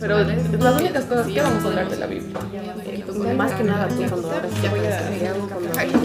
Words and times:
Pero 0.00 0.18
las 0.18 0.80
únicas 0.80 1.04
cosas 1.04 1.26
que 1.26 1.42
vamos 1.42 1.62
a 1.62 1.68
hablar 1.68 1.90
de 1.90 1.96
la 1.98 2.06
Biblia. 2.06 2.38
Entonces, 2.86 3.36
más 3.36 3.52
que 3.52 3.64
nada, 3.64 3.86
tú 3.88 3.96
cuando 3.96 4.08
cuando 4.08 4.30
hablas 4.30 4.50
de 4.62 4.68
los 4.68 4.80
israelitas, 5.66 6.00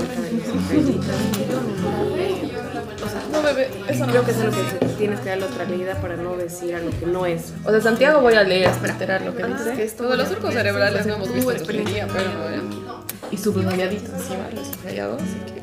O 3.03 3.09
sea, 3.09 3.21
no, 3.31 3.41
bebé, 3.41 3.69
eso 3.87 4.05
no. 4.05 4.11
creo 4.11 4.25
que 4.25 4.31
es 4.31 4.37
lo 4.37 4.51
que 4.51 4.85
tienes 4.97 5.19
que 5.21 5.29
darle 5.29 5.45
otra 5.45 5.63
leída 5.65 5.95
para 6.01 6.17
no 6.17 6.35
decir 6.35 6.75
algo 6.75 6.89
que 6.99 7.05
no 7.05 7.25
es. 7.25 7.53
O 7.63 7.71
sea, 7.71 7.79
Santiago 7.81 8.19
voy 8.19 8.33
a 8.33 8.43
leer, 8.43 8.69
para 8.71 8.91
enterar 8.93 9.21
lo 9.21 9.33
que 9.35 9.43
Antes 9.43 9.65
dice. 9.65 9.75
que 9.77 10.03
de 10.03 10.17
los 10.17 10.27
ya, 10.27 10.33
surcos 10.35 10.53
ya, 10.53 10.59
cerebrales 10.59 11.05
no 11.05 11.13
hemos 11.15 11.33
visto 11.33 11.51
en 11.51 11.57
pero 12.07 12.49
¿eh? 12.49 12.61
Y 13.31 13.37
subrayadito 13.37 14.11
encima, 14.11 14.49
lo 14.53 14.61
he 14.61 14.65
subrayado, 14.65 15.15
así 15.15 15.39
que... 15.45 15.55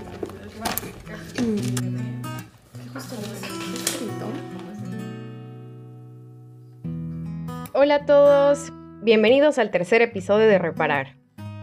Hola 7.75 7.95
a 7.95 8.05
todos, 8.05 8.71
bienvenidos 9.01 9.57
al 9.57 9.71
tercer 9.71 10.03
episodio 10.03 10.47
de 10.47 10.59
Reparar. 10.59 11.17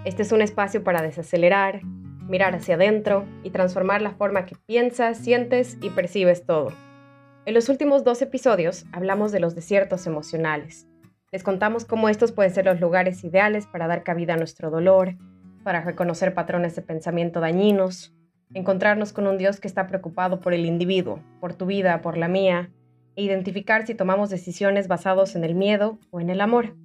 Este 0.05 0.23
es 0.23 0.31
un 0.31 0.41
espacio 0.41 0.83
para 0.83 1.03
desacelerar, 1.03 1.83
mirar 2.27 2.55
hacia 2.55 2.75
adentro 2.75 3.25
y 3.43 3.51
transformar 3.51 4.01
la 4.01 4.13
forma 4.13 4.47
que 4.47 4.55
piensas, 4.65 5.19
sientes 5.19 5.77
y 5.83 5.91
percibes 5.91 6.47
todo. 6.47 6.73
En 7.45 7.53
los 7.53 7.69
últimos 7.69 8.03
dos 8.03 8.23
episodios 8.23 8.87
hablamos 8.91 9.31
de 9.31 9.39
los 9.39 9.53
desiertos 9.53 10.07
emocionales. 10.07 10.87
Les 11.31 11.43
contamos 11.43 11.85
cómo 11.85 12.09
estos 12.09 12.31
pueden 12.31 12.55
ser 12.55 12.65
los 12.65 12.79
lugares 12.79 13.23
ideales 13.23 13.67
para 13.67 13.85
dar 13.85 14.01
cabida 14.03 14.33
a 14.33 14.37
nuestro 14.37 14.71
dolor, 14.71 15.15
para 15.63 15.81
reconocer 15.81 16.33
patrones 16.33 16.75
de 16.75 16.81
pensamiento 16.81 17.39
dañinos, 17.39 18.15
encontrarnos 18.55 19.13
con 19.13 19.27
un 19.27 19.37
Dios 19.37 19.59
que 19.59 19.67
está 19.67 19.85
preocupado 19.85 20.39
por 20.39 20.55
el 20.55 20.65
individuo, 20.65 21.19
por 21.39 21.53
tu 21.53 21.67
vida, 21.67 22.01
por 22.01 22.17
la 22.17 22.27
mía, 22.27 22.71
e 23.19 23.21
identificar 23.21 23.85
si 23.85 23.95
tomamos 23.95 24.29
decisiones 24.29 24.87
basados 24.87 25.35
en 25.35 25.43
el 25.43 25.53
miedo 25.53 25.99
o 26.09 26.21
en 26.21 26.29
el 26.29 26.39
amor. 26.39 26.77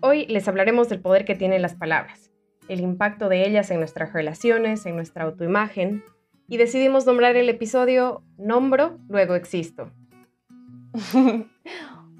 Hoy 0.00 0.26
les 0.26 0.46
hablaremos 0.46 0.88
del 0.88 1.00
poder 1.00 1.24
que 1.24 1.34
tienen 1.34 1.60
las 1.60 1.74
palabras, 1.74 2.30
el 2.68 2.78
impacto 2.78 3.28
de 3.28 3.44
ellas 3.44 3.68
en 3.72 3.80
nuestras 3.80 4.12
relaciones, 4.12 4.86
en 4.86 4.94
nuestra 4.94 5.24
autoimagen, 5.24 6.04
y 6.46 6.56
decidimos 6.56 7.04
nombrar 7.04 7.34
el 7.34 7.48
episodio 7.48 8.22
Nombro, 8.38 9.00
luego 9.08 9.34
existo. 9.34 9.90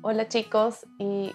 Hola 0.02 0.27
chicos, 0.27 0.84
y 0.98 1.33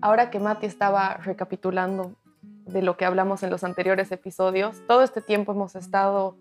ahora 0.00 0.30
que 0.30 0.40
Mati 0.40 0.64
estaba 0.64 1.18
recapitulando 1.18 2.16
de 2.64 2.80
lo 2.80 2.96
que 2.96 3.04
hablamos 3.04 3.42
en 3.42 3.50
los 3.50 3.64
anteriores 3.64 4.10
episodios, 4.12 4.80
todo 4.86 5.02
este 5.02 5.20
tiempo 5.20 5.52
hemos 5.52 5.76
estado 5.76 6.38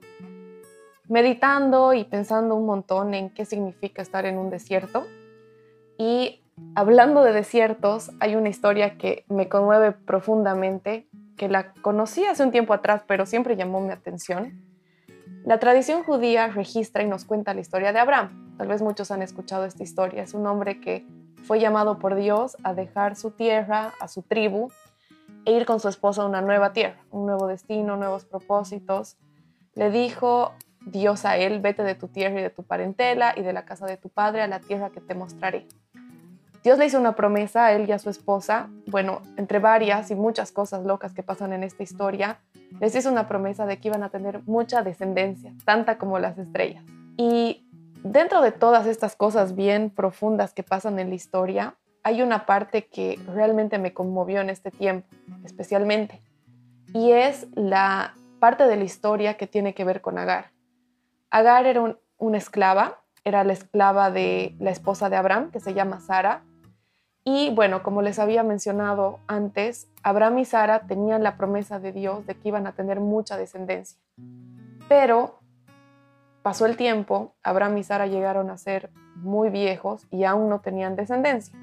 meditando 1.09 1.93
y 1.93 2.03
pensando 2.03 2.55
un 2.55 2.65
montón 2.65 3.13
en 3.13 3.29
qué 3.29 3.45
significa 3.45 4.01
estar 4.01 4.25
en 4.25 4.37
un 4.37 4.49
desierto. 4.49 5.05
Y 5.97 6.41
hablando 6.75 7.23
de 7.23 7.33
desiertos, 7.33 8.11
hay 8.19 8.35
una 8.35 8.49
historia 8.49 8.97
que 8.97 9.25
me 9.29 9.49
conmueve 9.49 9.91
profundamente, 9.91 11.07
que 11.37 11.49
la 11.49 11.73
conocí 11.73 12.25
hace 12.25 12.43
un 12.43 12.51
tiempo 12.51 12.73
atrás, 12.73 13.03
pero 13.07 13.25
siempre 13.25 13.55
llamó 13.55 13.79
mi 13.79 13.91
atención. 13.91 14.63
La 15.45 15.59
tradición 15.59 16.03
judía 16.03 16.47
registra 16.47 17.03
y 17.03 17.07
nos 17.07 17.23
cuenta 17.23 17.53
la 17.53 17.61
historia 17.61 17.93
de 17.93 17.99
Abraham. 17.99 18.55
Tal 18.57 18.67
vez 18.67 18.81
muchos 18.81 19.11
han 19.11 19.21
escuchado 19.21 19.65
esta 19.65 19.83
historia. 19.83 20.23
Es 20.23 20.33
un 20.33 20.45
hombre 20.45 20.81
que 20.81 21.05
fue 21.43 21.59
llamado 21.59 21.99
por 21.99 22.15
Dios 22.15 22.57
a 22.63 22.73
dejar 22.73 23.15
su 23.15 23.31
tierra, 23.31 23.93
a 24.01 24.07
su 24.07 24.23
tribu, 24.23 24.69
e 25.45 25.53
ir 25.53 25.65
con 25.65 25.79
su 25.79 25.87
esposa 25.87 26.23
a 26.23 26.25
una 26.25 26.41
nueva 26.41 26.73
tierra, 26.73 26.99
un 27.11 27.25
nuevo 27.25 27.47
destino, 27.47 27.95
nuevos 27.95 28.25
propósitos. 28.25 29.15
Le 29.73 29.89
dijo 29.89 30.53
Dios 30.91 31.25
a 31.25 31.37
él, 31.37 31.59
vete 31.59 31.83
de 31.83 31.95
tu 31.95 32.07
tierra 32.07 32.39
y 32.39 32.43
de 32.43 32.49
tu 32.49 32.63
parentela 32.63 33.33
y 33.35 33.41
de 33.41 33.53
la 33.53 33.65
casa 33.65 33.85
de 33.85 33.97
tu 33.97 34.09
padre 34.09 34.41
a 34.41 34.47
la 34.47 34.59
tierra 34.59 34.89
que 34.89 35.01
te 35.01 35.15
mostraré. 35.15 35.67
Dios 36.63 36.77
le 36.79 36.85
hizo 36.85 36.99
una 36.99 37.15
promesa 37.15 37.65
a 37.65 37.73
él 37.73 37.87
y 37.87 37.91
a 37.91 37.99
su 37.99 38.09
esposa, 38.09 38.69
bueno, 38.87 39.21
entre 39.37 39.59
varias 39.59 40.11
y 40.11 40.15
muchas 40.15 40.51
cosas 40.51 40.85
locas 40.85 41.13
que 41.13 41.23
pasan 41.23 41.53
en 41.53 41.63
esta 41.63 41.83
historia, 41.83 42.39
les 42.79 42.95
hizo 42.95 43.11
una 43.11 43.27
promesa 43.27 43.65
de 43.65 43.77
que 43.79 43.89
iban 43.89 44.03
a 44.03 44.09
tener 44.09 44.41
mucha 44.45 44.81
descendencia, 44.81 45.53
tanta 45.65 45.97
como 45.97 46.19
las 46.19 46.37
estrellas. 46.37 46.83
Y 47.15 47.69
dentro 48.03 48.41
de 48.41 48.51
todas 48.51 48.87
estas 48.87 49.15
cosas 49.15 49.55
bien 49.55 49.89
profundas 49.89 50.53
que 50.53 50.63
pasan 50.63 50.99
en 50.99 51.09
la 51.09 51.15
historia, 51.15 51.75
hay 52.03 52.21
una 52.21 52.45
parte 52.45 52.87
que 52.87 53.19
realmente 53.33 53.77
me 53.77 53.93
conmovió 53.93 54.41
en 54.41 54.49
este 54.49 54.71
tiempo, 54.71 55.07
especialmente, 55.43 56.21
y 56.93 57.11
es 57.11 57.47
la 57.55 58.15
parte 58.39 58.65
de 58.65 58.77
la 58.77 58.83
historia 58.83 59.35
que 59.35 59.47
tiene 59.47 59.73
que 59.73 59.83
ver 59.83 60.01
con 60.01 60.17
Agar. 60.17 60.56
Agar 61.29 61.65
era 61.65 61.81
un- 61.81 61.97
una 62.17 62.37
esclava, 62.37 63.01
era 63.23 63.43
la 63.43 63.53
esclava 63.53 64.09
de 64.11 64.55
la 64.59 64.71
esposa 64.71 65.09
de 65.09 65.17
Abraham, 65.17 65.51
que 65.51 65.59
se 65.59 65.73
llama 65.73 65.99
Sara. 65.99 66.43
Y 67.23 67.49
bueno, 67.53 67.83
como 67.83 68.01
les 68.01 68.19
había 68.19 68.41
mencionado 68.43 69.19
antes, 69.27 69.89
Abraham 70.01 70.39
y 70.39 70.45
Sara 70.45 70.87
tenían 70.87 71.23
la 71.23 71.35
promesa 71.35 71.79
de 71.79 71.91
Dios 71.91 72.25
de 72.25 72.35
que 72.35 72.47
iban 72.47 72.67
a 72.67 72.71
tener 72.71 73.01
mucha 73.01 73.35
descendencia. 73.35 73.99
Pero 74.87 75.39
pasó 76.41 76.65
el 76.65 76.77
tiempo, 76.77 77.35
Abraham 77.43 77.77
y 77.79 77.83
Sara 77.83 78.07
llegaron 78.07 78.49
a 78.49 78.57
ser 78.57 78.89
muy 79.15 79.49
viejos 79.49 80.07
y 80.09 80.23
aún 80.23 80.47
no 80.47 80.61
tenían 80.61 80.95
descendencia. 80.95 81.53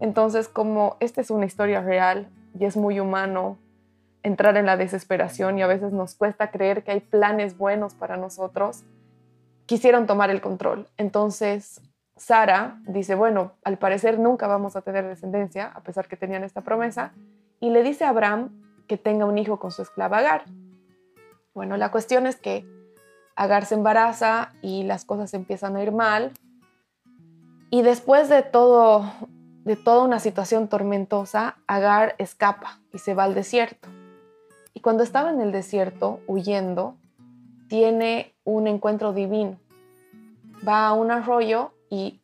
Entonces, 0.00 0.48
como 0.48 0.96
esta 1.00 1.20
es 1.20 1.30
una 1.30 1.44
historia 1.44 1.82
real 1.82 2.30
y 2.58 2.64
es 2.64 2.76
muy 2.76 2.98
humano 2.98 3.58
entrar 4.22 4.56
en 4.56 4.64
la 4.64 4.78
desesperación 4.78 5.58
y 5.58 5.62
a 5.62 5.66
veces 5.66 5.92
nos 5.92 6.14
cuesta 6.14 6.50
creer 6.50 6.82
que 6.82 6.92
hay 6.92 7.00
planes 7.00 7.58
buenos 7.58 7.94
para 7.94 8.16
nosotros, 8.16 8.84
quisieron 9.66 10.06
tomar 10.06 10.30
el 10.30 10.40
control. 10.40 10.88
Entonces, 10.96 11.80
Sara 12.16 12.80
dice, 12.86 13.14
bueno, 13.14 13.52
al 13.64 13.78
parecer 13.78 14.18
nunca 14.18 14.46
vamos 14.46 14.76
a 14.76 14.82
tener 14.82 15.06
descendencia, 15.06 15.72
a 15.74 15.82
pesar 15.82 16.06
que 16.06 16.16
tenían 16.16 16.44
esta 16.44 16.60
promesa, 16.60 17.12
y 17.60 17.70
le 17.70 17.82
dice 17.82 18.04
a 18.04 18.10
Abraham 18.10 18.50
que 18.86 18.96
tenga 18.98 19.24
un 19.24 19.38
hijo 19.38 19.58
con 19.58 19.70
su 19.70 19.82
esclava 19.82 20.18
Agar. 20.18 20.44
Bueno, 21.54 21.76
la 21.76 21.90
cuestión 21.90 22.26
es 22.26 22.36
que 22.36 22.66
Agar 23.36 23.64
se 23.64 23.74
embaraza 23.74 24.52
y 24.62 24.84
las 24.84 25.04
cosas 25.04 25.34
empiezan 25.34 25.76
a 25.76 25.82
ir 25.82 25.90
mal. 25.90 26.32
Y 27.70 27.82
después 27.82 28.28
de 28.28 28.42
todo, 28.42 29.10
de 29.64 29.74
toda 29.74 30.04
una 30.04 30.20
situación 30.20 30.68
tormentosa, 30.68 31.56
Agar 31.66 32.14
escapa 32.18 32.80
y 32.92 32.98
se 32.98 33.14
va 33.14 33.24
al 33.24 33.34
desierto. 33.34 33.88
Y 34.72 34.80
cuando 34.80 35.02
estaba 35.02 35.30
en 35.30 35.40
el 35.40 35.50
desierto, 35.52 36.20
huyendo, 36.26 36.96
tiene 37.74 38.36
un 38.44 38.68
encuentro 38.68 39.12
divino. 39.12 39.58
Va 40.66 40.86
a 40.86 40.92
un 40.92 41.10
arroyo 41.10 41.72
y 41.90 42.20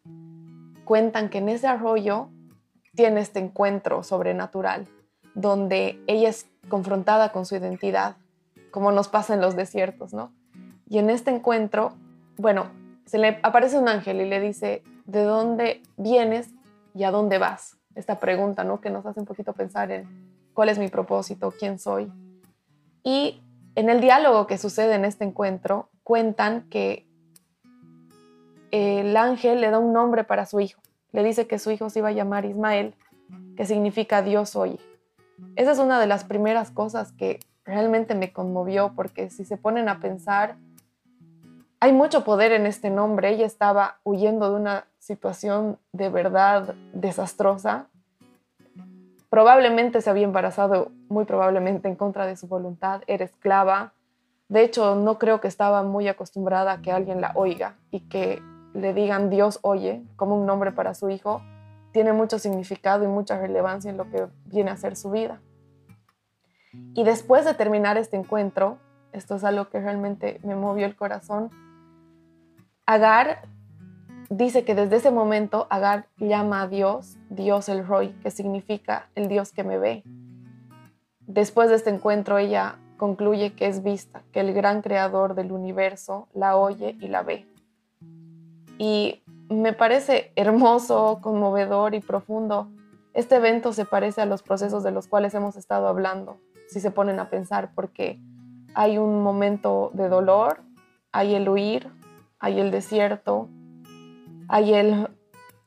cuentan 0.85 1.29
que 1.29 1.39
en 1.39 1.49
ese 1.49 1.67
arroyo 1.67 2.29
tiene 2.95 3.21
este 3.21 3.41
encuentro 3.41 4.05
sobrenatural, 4.05 4.87
donde 5.35 6.01
ella 6.07 6.29
es 6.29 6.47
confrontada 6.69 7.33
con 7.33 7.47
su 7.47 7.57
identidad, 7.57 8.15
como 8.71 8.93
nos 8.93 9.09
pasa 9.09 9.35
en 9.35 9.41
los 9.41 9.57
desiertos, 9.57 10.15
¿no? 10.15 10.33
Y 10.89 10.99
en 10.99 11.11
este 11.11 11.33
encuentro, 11.33 11.95
bueno, 12.37 12.71
se 13.05 13.19
le 13.19 13.41
aparece 13.43 13.77
un 13.77 13.89
ángel 13.89 14.21
y 14.21 14.29
le 14.29 14.39
dice, 14.39 14.85
¿de 15.07 15.25
dónde 15.25 15.83
vienes 15.97 16.51
y 16.95 17.03
a 17.03 17.11
dónde 17.11 17.39
vas? 17.39 17.77
Esta 17.97 18.21
pregunta, 18.21 18.63
¿no? 18.63 18.81
Que 18.81 18.91
nos 18.91 19.05
hace 19.05 19.19
un 19.19 19.27
poquito 19.27 19.53
pensar 19.53 19.91
en 19.91 20.07
cuál 20.55 20.69
es 20.69 20.79
mi 20.79 20.87
propósito, 20.87 21.53
quién 21.59 21.81
soy. 21.81 22.13
Y 23.03 23.43
en 23.75 23.89
el 23.89 24.01
diálogo 24.01 24.47
que 24.47 24.59
sucede 24.59 24.95
en 24.95 25.05
este 25.05 25.25
encuentro, 25.25 25.91
cuentan 26.03 26.69
que 26.69 27.07
el 28.71 29.17
ángel 29.17 29.61
le 29.61 29.71
da 29.71 29.79
un 29.79 29.93
nombre 29.93 30.25
para 30.25 30.47
su 30.47 30.61
hijo. 30.61 30.81
Le 31.13 31.25
dice 31.25 31.47
que 31.47 31.59
su 31.59 31.71
hijo 31.71 31.91
se 31.91 32.01
iba 32.01 32.09
a 32.09 32.13
llamar 32.13 32.45
Ismael, 32.45 32.95
que 33.57 33.67
significa 33.67 34.23
Dios 34.23 34.57
oye. 34.57 34.79
Esa 35.57 35.73
es 35.73 35.79
una 35.79 36.01
de 36.01 36.07
las 36.07 36.25
primeras 36.25 36.71
cosas 36.71 37.13
que 37.13 37.41
realmente 37.65 38.15
me 38.15 38.33
conmovió, 38.33 38.93
porque 38.95 39.31
si 39.31 39.45
se 39.45 39.57
ponen 39.57 39.89
a 39.89 40.01
pensar, 40.01 40.57
hay 41.81 41.93
mucho 41.93 42.25
poder 42.25 42.53
en 42.53 42.67
este 42.67 42.91
nombre. 42.91 43.31
Ella 43.31 43.47
estaba 43.47 44.01
huyendo 44.05 44.51
de 44.51 44.57
una 44.57 44.87
situación 44.99 45.79
de 45.93 46.11
verdad 46.11 46.75
desastrosa. 46.93 47.89
Probablemente 49.31 50.01
se 50.01 50.11
había 50.11 50.25
embarazado, 50.25 50.91
muy 51.09 51.25
probablemente 51.25 51.89
en 51.89 51.97
contra 51.97 52.27
de 52.27 52.37
su 52.37 52.49
voluntad, 52.49 53.03
era 53.07 53.25
esclava. 53.25 53.95
De 54.49 54.63
hecho, 54.63 54.97
no 54.97 55.19
creo 55.19 55.41
que 55.41 55.49
estaba 55.49 55.83
muy 55.83 56.09
acostumbrada 56.09 56.73
a 56.73 56.83
que 56.83 56.93
alguien 56.93 57.21
la 57.21 57.33
oiga 57.35 57.77
y 57.91 58.01
que 58.09 58.43
le 58.75 58.93
digan 58.93 59.31
Dios 59.31 59.59
oye 59.63 60.03
como 60.17 60.39
un 60.39 60.47
nombre 60.47 60.73
para 60.73 60.95
su 60.95 61.09
hijo. 61.09 61.41
Tiene 61.93 62.13
mucho 62.13 62.39
significado 62.39 63.05
y 63.05 63.09
mucha 63.09 63.39
relevancia 63.39 63.91
en 63.91 63.97
lo 63.97 64.11
que 64.11 64.27
viene 64.47 64.71
a 64.71 64.77
ser 64.77 64.97
su 64.97 65.11
vida. 65.11 65.41
Y 66.95 67.05
después 67.05 67.45
de 67.45 67.55
terminar 67.55 67.97
este 67.97 68.17
encuentro, 68.17 68.79
esto 69.13 69.37
es 69.37 69.45
algo 69.45 69.71
que 69.71 69.81
realmente 69.81 70.41
me 70.43 70.55
movió 70.55 70.87
el 70.87 70.97
corazón, 70.97 71.51
Agar 72.91 73.43
dice 74.31 74.65
que 74.65 74.75
desde 74.75 74.97
ese 74.97 75.11
momento 75.11 75.67
Agar 75.69 76.07
llama 76.17 76.63
a 76.63 76.69
Dios, 76.69 77.19
Dios 77.29 77.69
el 77.69 77.87
Roy, 77.87 78.09
que 78.23 78.31
significa 78.31 79.11
el 79.15 79.29
Dios 79.29 79.53
que 79.53 79.65
me 79.65 79.79
ve. 79.79 80.03
Después 81.27 81.69
de 81.69 81.77
este 81.77 81.91
encuentro 81.91 82.39
ella 82.39 82.77
concluye 82.97 83.53
que 83.53 83.67
es 83.67 83.83
vista, 83.83 84.23
que 84.33 84.41
el 84.41 84.55
gran 84.55 84.81
creador 84.81 85.35
del 85.35 85.53
universo 85.53 86.29
la 86.33 86.57
oye 86.57 86.97
y 87.01 87.09
la 87.09 87.23
ve. 87.23 87.47
Y 88.79 89.23
me 89.51 89.75
parece 89.75 90.33
hermoso, 90.37 91.19
conmovedor 91.21 91.95
y 91.95 92.01
profundo 92.01 92.69
este 93.13 93.37
evento 93.37 93.73
se 93.73 93.85
parece 93.85 94.21
a 94.21 94.27
los 94.27 94.43
procesos 94.43 94.85
de 94.85 94.93
los 94.93 95.09
cuales 95.09 95.35
hemos 95.35 95.57
estado 95.57 95.89
hablando, 95.89 96.39
si 96.69 96.81
se 96.81 96.93
ponen 96.93 97.19
a 97.19 97.29
pensar, 97.29 97.73
porque 97.75 98.21
hay 98.75 98.99
un 98.99 99.23
momento 99.23 99.91
de 99.95 100.09
dolor, 100.09 100.61
hay 101.11 101.35
el 101.35 101.49
huir, 101.49 101.91
hay 102.39 102.61
el 102.61 102.71
desierto, 102.71 103.49
hay 104.51 104.75
el 104.75 105.09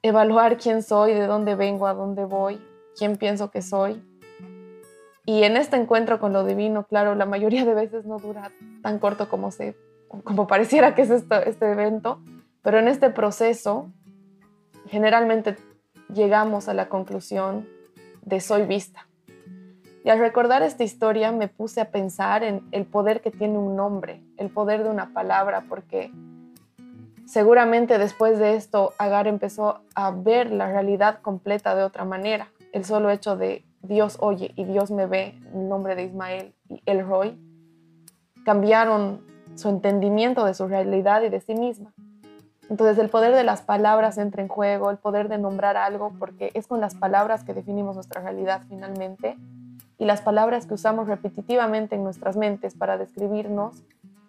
evaluar 0.01 0.57
quién 0.57 0.83
soy, 0.83 1.13
de 1.13 1.25
dónde 1.25 1.55
vengo, 1.55 1.87
a 1.87 1.93
dónde 1.93 2.25
voy, 2.25 2.61
quién 2.97 3.15
pienso 3.15 3.49
que 3.49 3.61
soy. 3.61 4.03
Y 5.25 5.43
en 5.43 5.55
este 5.55 5.77
encuentro 5.77 6.19
con 6.19 6.33
lo 6.33 6.43
divino, 6.43 6.85
claro, 6.85 7.15
la 7.15 7.25
mayoría 7.25 7.63
de 7.63 7.73
veces 7.73 8.05
no 8.05 8.19
dura 8.19 8.51
tan 8.81 8.99
corto 8.99 9.29
como, 9.29 9.51
se, 9.51 9.77
como 10.25 10.47
pareciera 10.47 10.95
que 10.95 11.03
es 11.03 11.09
esto, 11.09 11.35
este 11.35 11.71
evento, 11.71 12.19
pero 12.61 12.77
en 12.77 12.89
este 12.89 13.09
proceso 13.09 13.89
generalmente 14.87 15.55
llegamos 16.13 16.67
a 16.67 16.73
la 16.73 16.89
conclusión 16.89 17.65
de 18.21 18.41
soy 18.41 18.65
vista. 18.65 19.07
Y 20.03 20.09
al 20.09 20.19
recordar 20.19 20.61
esta 20.61 20.83
historia 20.83 21.31
me 21.31 21.47
puse 21.47 21.79
a 21.79 21.89
pensar 21.89 22.43
en 22.43 22.67
el 22.73 22.85
poder 22.85 23.21
que 23.21 23.31
tiene 23.31 23.57
un 23.57 23.77
nombre, 23.77 24.21
el 24.35 24.49
poder 24.49 24.83
de 24.83 24.89
una 24.89 25.13
palabra, 25.13 25.63
porque 25.69 26.11
seguramente 27.25 27.97
después 27.97 28.39
de 28.39 28.55
esto 28.55 28.93
Agar 28.97 29.27
empezó 29.27 29.81
a 29.95 30.11
ver 30.11 30.51
la 30.51 30.67
realidad 30.67 31.19
completa 31.21 31.75
de 31.75 31.83
otra 31.83 32.05
manera. 32.05 32.49
El 32.71 32.85
solo 32.85 33.09
hecho 33.09 33.35
de 33.35 33.65
Dios 33.81 34.17
oye 34.19 34.53
y 34.55 34.65
Dios 34.65 34.91
me 34.91 35.05
ve, 35.05 35.39
en 35.53 35.69
nombre 35.69 35.95
de 35.95 36.03
Ismael 36.03 36.55
y 36.69 36.81
El 36.85 37.05
Roy, 37.05 37.37
cambiaron 38.45 39.21
su 39.55 39.69
entendimiento 39.69 40.45
de 40.45 40.53
su 40.53 40.67
realidad 40.67 41.21
y 41.23 41.29
de 41.29 41.41
sí 41.41 41.53
misma. 41.53 41.93
Entonces 42.69 42.97
el 42.97 43.09
poder 43.09 43.35
de 43.35 43.43
las 43.43 43.61
palabras 43.61 44.17
entra 44.17 44.41
en 44.41 44.47
juego, 44.47 44.89
el 44.89 44.97
poder 44.97 45.27
de 45.27 45.37
nombrar 45.37 45.77
algo, 45.77 46.13
porque 46.17 46.51
es 46.53 46.67
con 46.67 46.81
las 46.81 46.95
palabras 46.95 47.43
que 47.43 47.53
definimos 47.53 47.95
nuestra 47.95 48.21
realidad 48.21 48.61
finalmente. 48.67 49.37
Y 49.99 50.05
las 50.05 50.21
palabras 50.21 50.65
que 50.65 50.73
usamos 50.73 51.07
repetitivamente 51.07 51.95
en 51.95 52.03
nuestras 52.03 52.35
mentes 52.35 52.73
para 52.73 52.97
describirnos 52.97 53.83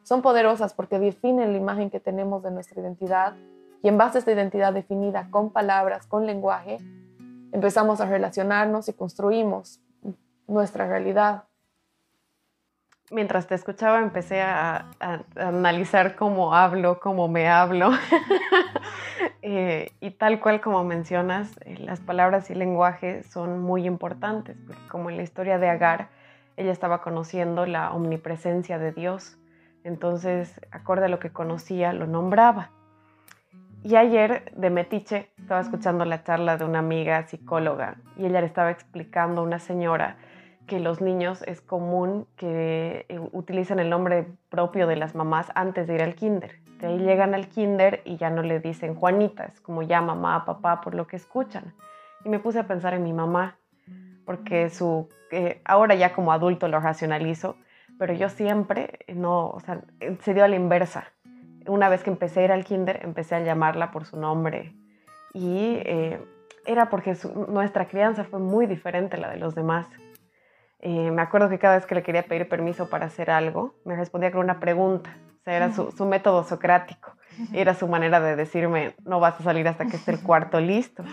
son 0.04 0.22
poderosas 0.22 0.72
porque 0.72 1.00
definen 1.00 1.52
la 1.52 1.58
imagen 1.58 1.90
que 1.90 1.98
tenemos 1.98 2.42
de 2.44 2.52
nuestra 2.52 2.80
identidad. 2.80 3.34
Y 3.82 3.88
en 3.88 3.98
base 3.98 4.18
a 4.18 4.20
esta 4.20 4.32
identidad 4.32 4.72
definida 4.72 5.28
con 5.30 5.50
palabras, 5.50 6.06
con 6.06 6.24
lenguaje, 6.26 6.78
empezamos 7.52 8.00
a 8.00 8.06
relacionarnos 8.06 8.88
y 8.88 8.92
construimos 8.92 9.80
nuestra 10.46 10.86
realidad 10.86 11.44
mientras 13.10 13.46
te 13.46 13.54
escuchaba 13.54 14.00
empecé 14.00 14.42
a, 14.42 14.86
analizar 15.36 16.16
cómo 16.16 16.54
hablo, 16.54 17.00
cómo 17.00 17.28
me 17.28 17.48
hablo. 17.48 17.90
Eh, 19.46 19.92
y 20.00 20.10
tal 20.10 20.40
cual 20.40 20.62
como 20.62 20.84
mencionas, 20.84 21.54
eh, 21.66 21.76
las 21.78 22.00
palabras 22.00 22.48
y 22.48 22.54
lenguaje 22.54 23.22
son 23.24 23.60
muy 23.60 23.86
importantes, 23.86 24.56
como 24.88 25.10
en 25.10 25.18
la 25.18 25.22
historia 25.22 25.58
de 25.58 25.68
Agar, 25.68 26.08
ella 26.56 26.72
estaba 26.72 27.02
conociendo 27.02 27.66
la 27.66 27.92
omnipresencia 27.92 28.78
de 28.78 28.92
Dios. 28.92 29.36
Entonces, 29.84 30.60
acorde 30.70 31.04
a 31.04 31.08
lo 31.08 31.20
que 31.20 31.30
conocía, 31.30 31.92
lo 31.92 32.06
nombraba. 32.06 32.70
Y 33.84 33.96
ayer 33.96 34.50
de 34.56 34.70
Metiche 34.70 35.30
estaba 35.38 35.60
escuchando 35.60 36.06
la 36.06 36.24
charla 36.24 36.56
de 36.56 36.64
una 36.64 36.78
amiga 36.78 37.26
psicóloga 37.26 37.96
y 38.16 38.24
ella 38.24 38.40
le 38.40 38.46
estaba 38.46 38.70
explicando 38.70 39.42
a 39.42 39.44
una 39.44 39.58
señora 39.58 40.16
que 40.66 40.80
los 40.80 41.02
niños 41.02 41.42
es 41.42 41.60
común 41.60 42.26
que 42.36 43.04
eh, 43.10 43.18
utilicen 43.32 43.78
el 43.78 43.90
nombre 43.90 44.26
propio 44.48 44.86
de 44.86 44.96
las 44.96 45.14
mamás 45.14 45.52
antes 45.54 45.86
de 45.86 45.96
ir 45.96 46.02
al 46.02 46.14
kinder. 46.14 46.60
De 46.78 46.86
ahí 46.86 46.98
llegan 46.98 47.34
al 47.34 47.48
kinder 47.48 48.00
y 48.06 48.16
ya 48.16 48.30
no 48.30 48.42
le 48.42 48.60
dicen 48.60 48.94
Juanita, 48.94 49.44
es 49.44 49.60
como 49.60 49.82
ya 49.82 50.00
mamá, 50.00 50.46
papá, 50.46 50.80
por 50.80 50.94
lo 50.94 51.06
que 51.06 51.16
escuchan. 51.16 51.74
Y 52.24 52.30
me 52.30 52.38
puse 52.38 52.60
a 52.60 52.66
pensar 52.66 52.94
en 52.94 53.04
mi 53.04 53.12
mamá, 53.12 53.58
porque 54.24 54.70
su, 54.70 55.10
eh, 55.30 55.60
ahora 55.66 55.94
ya 55.94 56.14
como 56.14 56.32
adulto 56.32 56.68
lo 56.68 56.80
racionalizo, 56.80 57.56
pero 57.98 58.12
yo 58.12 58.28
siempre, 58.28 59.00
no, 59.08 59.48
o 59.48 59.60
sea, 59.60 59.82
se 60.20 60.34
dio 60.34 60.44
a 60.44 60.48
la 60.48 60.56
inversa. 60.56 61.12
Una 61.66 61.88
vez 61.88 62.02
que 62.02 62.10
empecé 62.10 62.40
a 62.40 62.44
ir 62.44 62.52
al 62.52 62.64
kinder, 62.64 63.00
empecé 63.02 63.34
a 63.34 63.40
llamarla 63.40 63.90
por 63.90 64.04
su 64.04 64.18
nombre. 64.18 64.74
Y 65.32 65.78
eh, 65.84 66.20
era 66.66 66.90
porque 66.90 67.16
nuestra 67.48 67.86
crianza 67.86 68.24
fue 68.24 68.38
muy 68.38 68.66
diferente 68.66 69.16
a 69.16 69.20
la 69.20 69.30
de 69.30 69.38
los 69.38 69.54
demás. 69.54 69.86
Eh, 70.80 71.10
me 71.10 71.22
acuerdo 71.22 71.48
que 71.48 71.58
cada 71.58 71.76
vez 71.76 71.86
que 71.86 71.94
le 71.94 72.02
quería 72.02 72.24
pedir 72.24 72.48
permiso 72.48 72.90
para 72.90 73.06
hacer 73.06 73.30
algo, 73.30 73.74
me 73.84 73.96
respondía 73.96 74.30
con 74.30 74.40
una 74.40 74.60
pregunta. 74.60 75.16
O 75.40 75.44
sea, 75.44 75.56
era 75.56 75.72
su, 75.72 75.90
su 75.92 76.04
método 76.06 76.44
socrático. 76.44 77.12
Era 77.52 77.74
su 77.74 77.88
manera 77.88 78.20
de 78.20 78.36
decirme, 78.36 78.94
no 79.04 79.20
vas 79.20 79.40
a 79.40 79.44
salir 79.44 79.66
hasta 79.68 79.86
que 79.86 79.96
esté 79.96 80.12
el 80.12 80.22
cuarto 80.22 80.60
listo. 80.60 81.04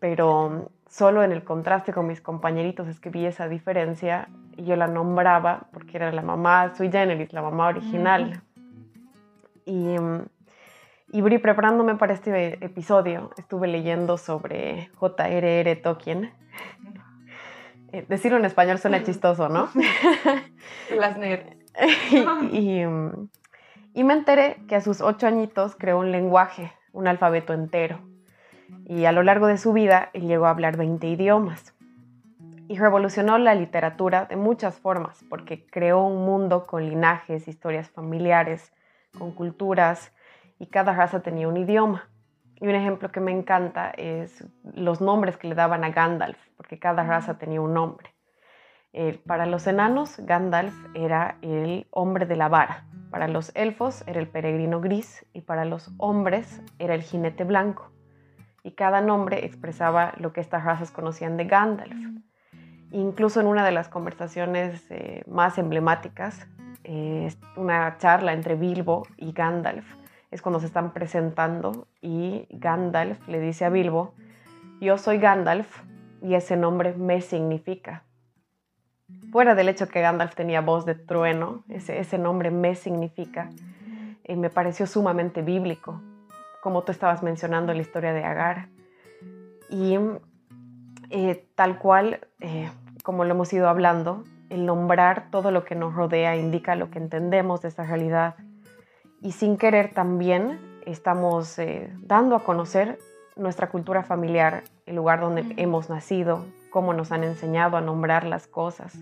Pero 0.00 0.70
solo 0.88 1.22
en 1.22 1.32
el 1.32 1.44
contraste 1.44 1.92
con 1.92 2.06
mis 2.06 2.20
compañeritos 2.20 2.88
es 2.88 3.00
que 3.00 3.10
vi 3.10 3.26
esa 3.26 3.48
diferencia 3.48 4.28
y 4.56 4.64
yo 4.64 4.76
la 4.76 4.86
nombraba 4.86 5.68
porque 5.72 5.96
era 5.96 6.12
la 6.12 6.22
mamá 6.22 6.74
sui 6.74 6.90
generis, 6.90 7.32
la 7.32 7.42
mamá 7.42 7.68
original. 7.68 8.42
Y, 9.64 9.96
y 11.12 11.38
preparándome 11.38 11.96
para 11.96 12.14
este 12.14 12.64
episodio, 12.64 13.30
estuve 13.36 13.68
leyendo 13.68 14.16
sobre 14.16 14.90
J.R.R. 14.94 15.76
Tolkien 15.76 16.32
eh, 17.92 18.04
decirlo 18.08 18.38
en 18.38 18.44
español 18.44 18.78
suena 18.78 19.02
chistoso, 19.04 19.48
¿no? 19.48 19.68
Las 20.96 21.16
nerds. 21.16 21.56
y, 22.52 22.82
y, 23.94 24.04
me 24.04 24.14
enteré 24.14 24.56
que 24.66 24.76
a 24.76 24.80
sus 24.80 25.00
ocho 25.00 25.26
añitos 25.26 25.76
creó 25.76 25.98
un 25.98 26.10
lenguaje, 26.10 26.72
un 26.92 27.06
alfabeto 27.06 27.52
entero. 27.52 28.00
Y 28.86 29.04
a 29.04 29.12
lo 29.12 29.22
largo 29.22 29.46
de 29.46 29.58
su 29.58 29.72
vida 29.72 30.10
él 30.14 30.26
llegó 30.26 30.46
a 30.46 30.50
hablar 30.50 30.76
20 30.76 31.06
idiomas. 31.06 31.74
Y 32.68 32.78
revolucionó 32.78 33.38
la 33.38 33.54
literatura 33.54 34.24
de 34.24 34.36
muchas 34.36 34.80
formas, 34.80 35.24
porque 35.28 35.66
creó 35.66 36.04
un 36.04 36.24
mundo 36.24 36.66
con 36.66 36.88
linajes, 36.88 37.46
historias 37.46 37.90
familiares, 37.90 38.72
con 39.16 39.32
culturas, 39.32 40.12
y 40.58 40.66
cada 40.66 40.92
raza 40.94 41.20
tenía 41.22 41.48
un 41.48 41.56
idioma. 41.56 42.08
Y 42.56 42.66
un 42.66 42.74
ejemplo 42.74 43.12
que 43.12 43.20
me 43.20 43.32
encanta 43.32 43.90
es 43.90 44.44
los 44.64 45.00
nombres 45.00 45.36
que 45.36 45.48
le 45.48 45.54
daban 45.54 45.84
a 45.84 45.90
Gandalf, 45.90 46.38
porque 46.56 46.78
cada 46.78 47.04
raza 47.04 47.38
tenía 47.38 47.60
un 47.60 47.74
nombre. 47.74 48.14
Eh, 48.92 49.20
para 49.26 49.44
los 49.44 49.66
enanos, 49.66 50.16
Gandalf 50.18 50.74
era 50.94 51.36
el 51.42 51.86
hombre 51.90 52.24
de 52.24 52.36
la 52.36 52.48
vara. 52.48 52.86
Para 53.10 53.28
los 53.28 53.54
elfos 53.54 54.02
era 54.06 54.20
el 54.20 54.26
peregrino 54.26 54.80
gris 54.80 55.26
y 55.34 55.42
para 55.42 55.66
los 55.66 55.90
hombres 55.98 56.62
era 56.78 56.94
el 56.94 57.02
jinete 57.02 57.44
blanco. 57.44 57.92
Y 58.62 58.72
cada 58.72 59.02
nombre 59.02 59.44
expresaba 59.44 60.14
lo 60.16 60.32
que 60.32 60.40
estas 60.40 60.64
razas 60.64 60.90
conocían 60.90 61.36
de 61.36 61.44
Gandalf. 61.44 61.94
Incluso 62.92 63.40
en 63.40 63.46
una 63.46 63.64
de 63.64 63.72
las 63.72 63.88
conversaciones 63.88 64.84
eh, 64.90 65.22
más 65.26 65.58
emblemáticas, 65.58 66.46
eh, 66.84 67.32
una 67.56 67.98
charla 67.98 68.32
entre 68.32 68.54
Bilbo 68.54 69.06
y 69.16 69.32
Gandalf, 69.32 69.84
es 70.30 70.42
cuando 70.42 70.60
se 70.60 70.66
están 70.66 70.92
presentando 70.92 71.88
y 72.00 72.46
Gandalf 72.50 73.26
le 73.28 73.40
dice 73.40 73.64
a 73.64 73.70
Bilbo, 73.70 74.14
yo 74.80 74.98
soy 74.98 75.18
Gandalf 75.18 75.82
y 76.22 76.34
ese 76.34 76.56
nombre 76.56 76.94
me 76.94 77.20
significa. 77.20 78.04
Fuera 79.30 79.54
del 79.54 79.68
hecho 79.68 79.88
que 79.88 80.00
Gandalf 80.00 80.34
tenía 80.34 80.60
voz 80.60 80.84
de 80.84 80.94
trueno, 80.94 81.64
ese, 81.68 82.18
nombre 82.18 82.50
me 82.50 82.74
significa, 82.74 83.50
eh, 84.24 84.36
me 84.36 84.50
pareció 84.50 84.86
sumamente 84.86 85.42
bíblico, 85.42 86.00
como 86.60 86.82
tú 86.82 86.92
estabas 86.92 87.22
mencionando 87.22 87.72
la 87.72 87.80
historia 87.80 88.12
de 88.12 88.24
Agar. 88.24 88.68
Y 89.70 89.96
eh, 91.10 91.48
tal 91.54 91.78
cual, 91.78 92.20
eh, 92.40 92.70
como 93.02 93.24
lo 93.24 93.32
hemos 93.32 93.52
ido 93.52 93.68
hablando, 93.68 94.24
el 94.50 94.66
nombrar 94.66 95.30
todo 95.30 95.50
lo 95.50 95.64
que 95.64 95.74
nos 95.74 95.94
rodea 95.94 96.36
indica 96.36 96.76
lo 96.76 96.90
que 96.90 96.98
entendemos 96.98 97.62
de 97.62 97.68
esa 97.68 97.84
realidad 97.84 98.36
y 99.20 99.32
sin 99.32 99.56
querer 99.56 99.92
también 99.92 100.60
estamos 100.84 101.58
eh, 101.58 101.92
dando 102.00 102.36
a 102.36 102.44
conocer 102.44 102.98
nuestra 103.34 103.68
cultura 103.68 104.02
familiar, 104.02 104.64
el 104.86 104.96
lugar 104.96 105.20
donde 105.20 105.44
hemos 105.56 105.90
nacido, 105.90 106.44
cómo 106.70 106.94
nos 106.94 107.12
han 107.12 107.24
enseñado 107.24 107.76
a 107.76 107.80
nombrar 107.80 108.24
las 108.24 108.46
cosas. 108.46 108.94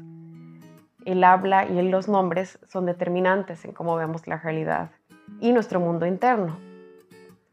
El 1.04 1.22
habla 1.22 1.66
y 1.66 1.80
los 1.88 2.08
nombres 2.08 2.58
son 2.68 2.86
determinantes 2.86 3.64
en 3.64 3.72
cómo 3.72 3.96
vemos 3.96 4.26
la 4.26 4.38
realidad 4.38 4.90
y 5.40 5.52
nuestro 5.52 5.78
mundo 5.78 6.06
interno. 6.06 6.56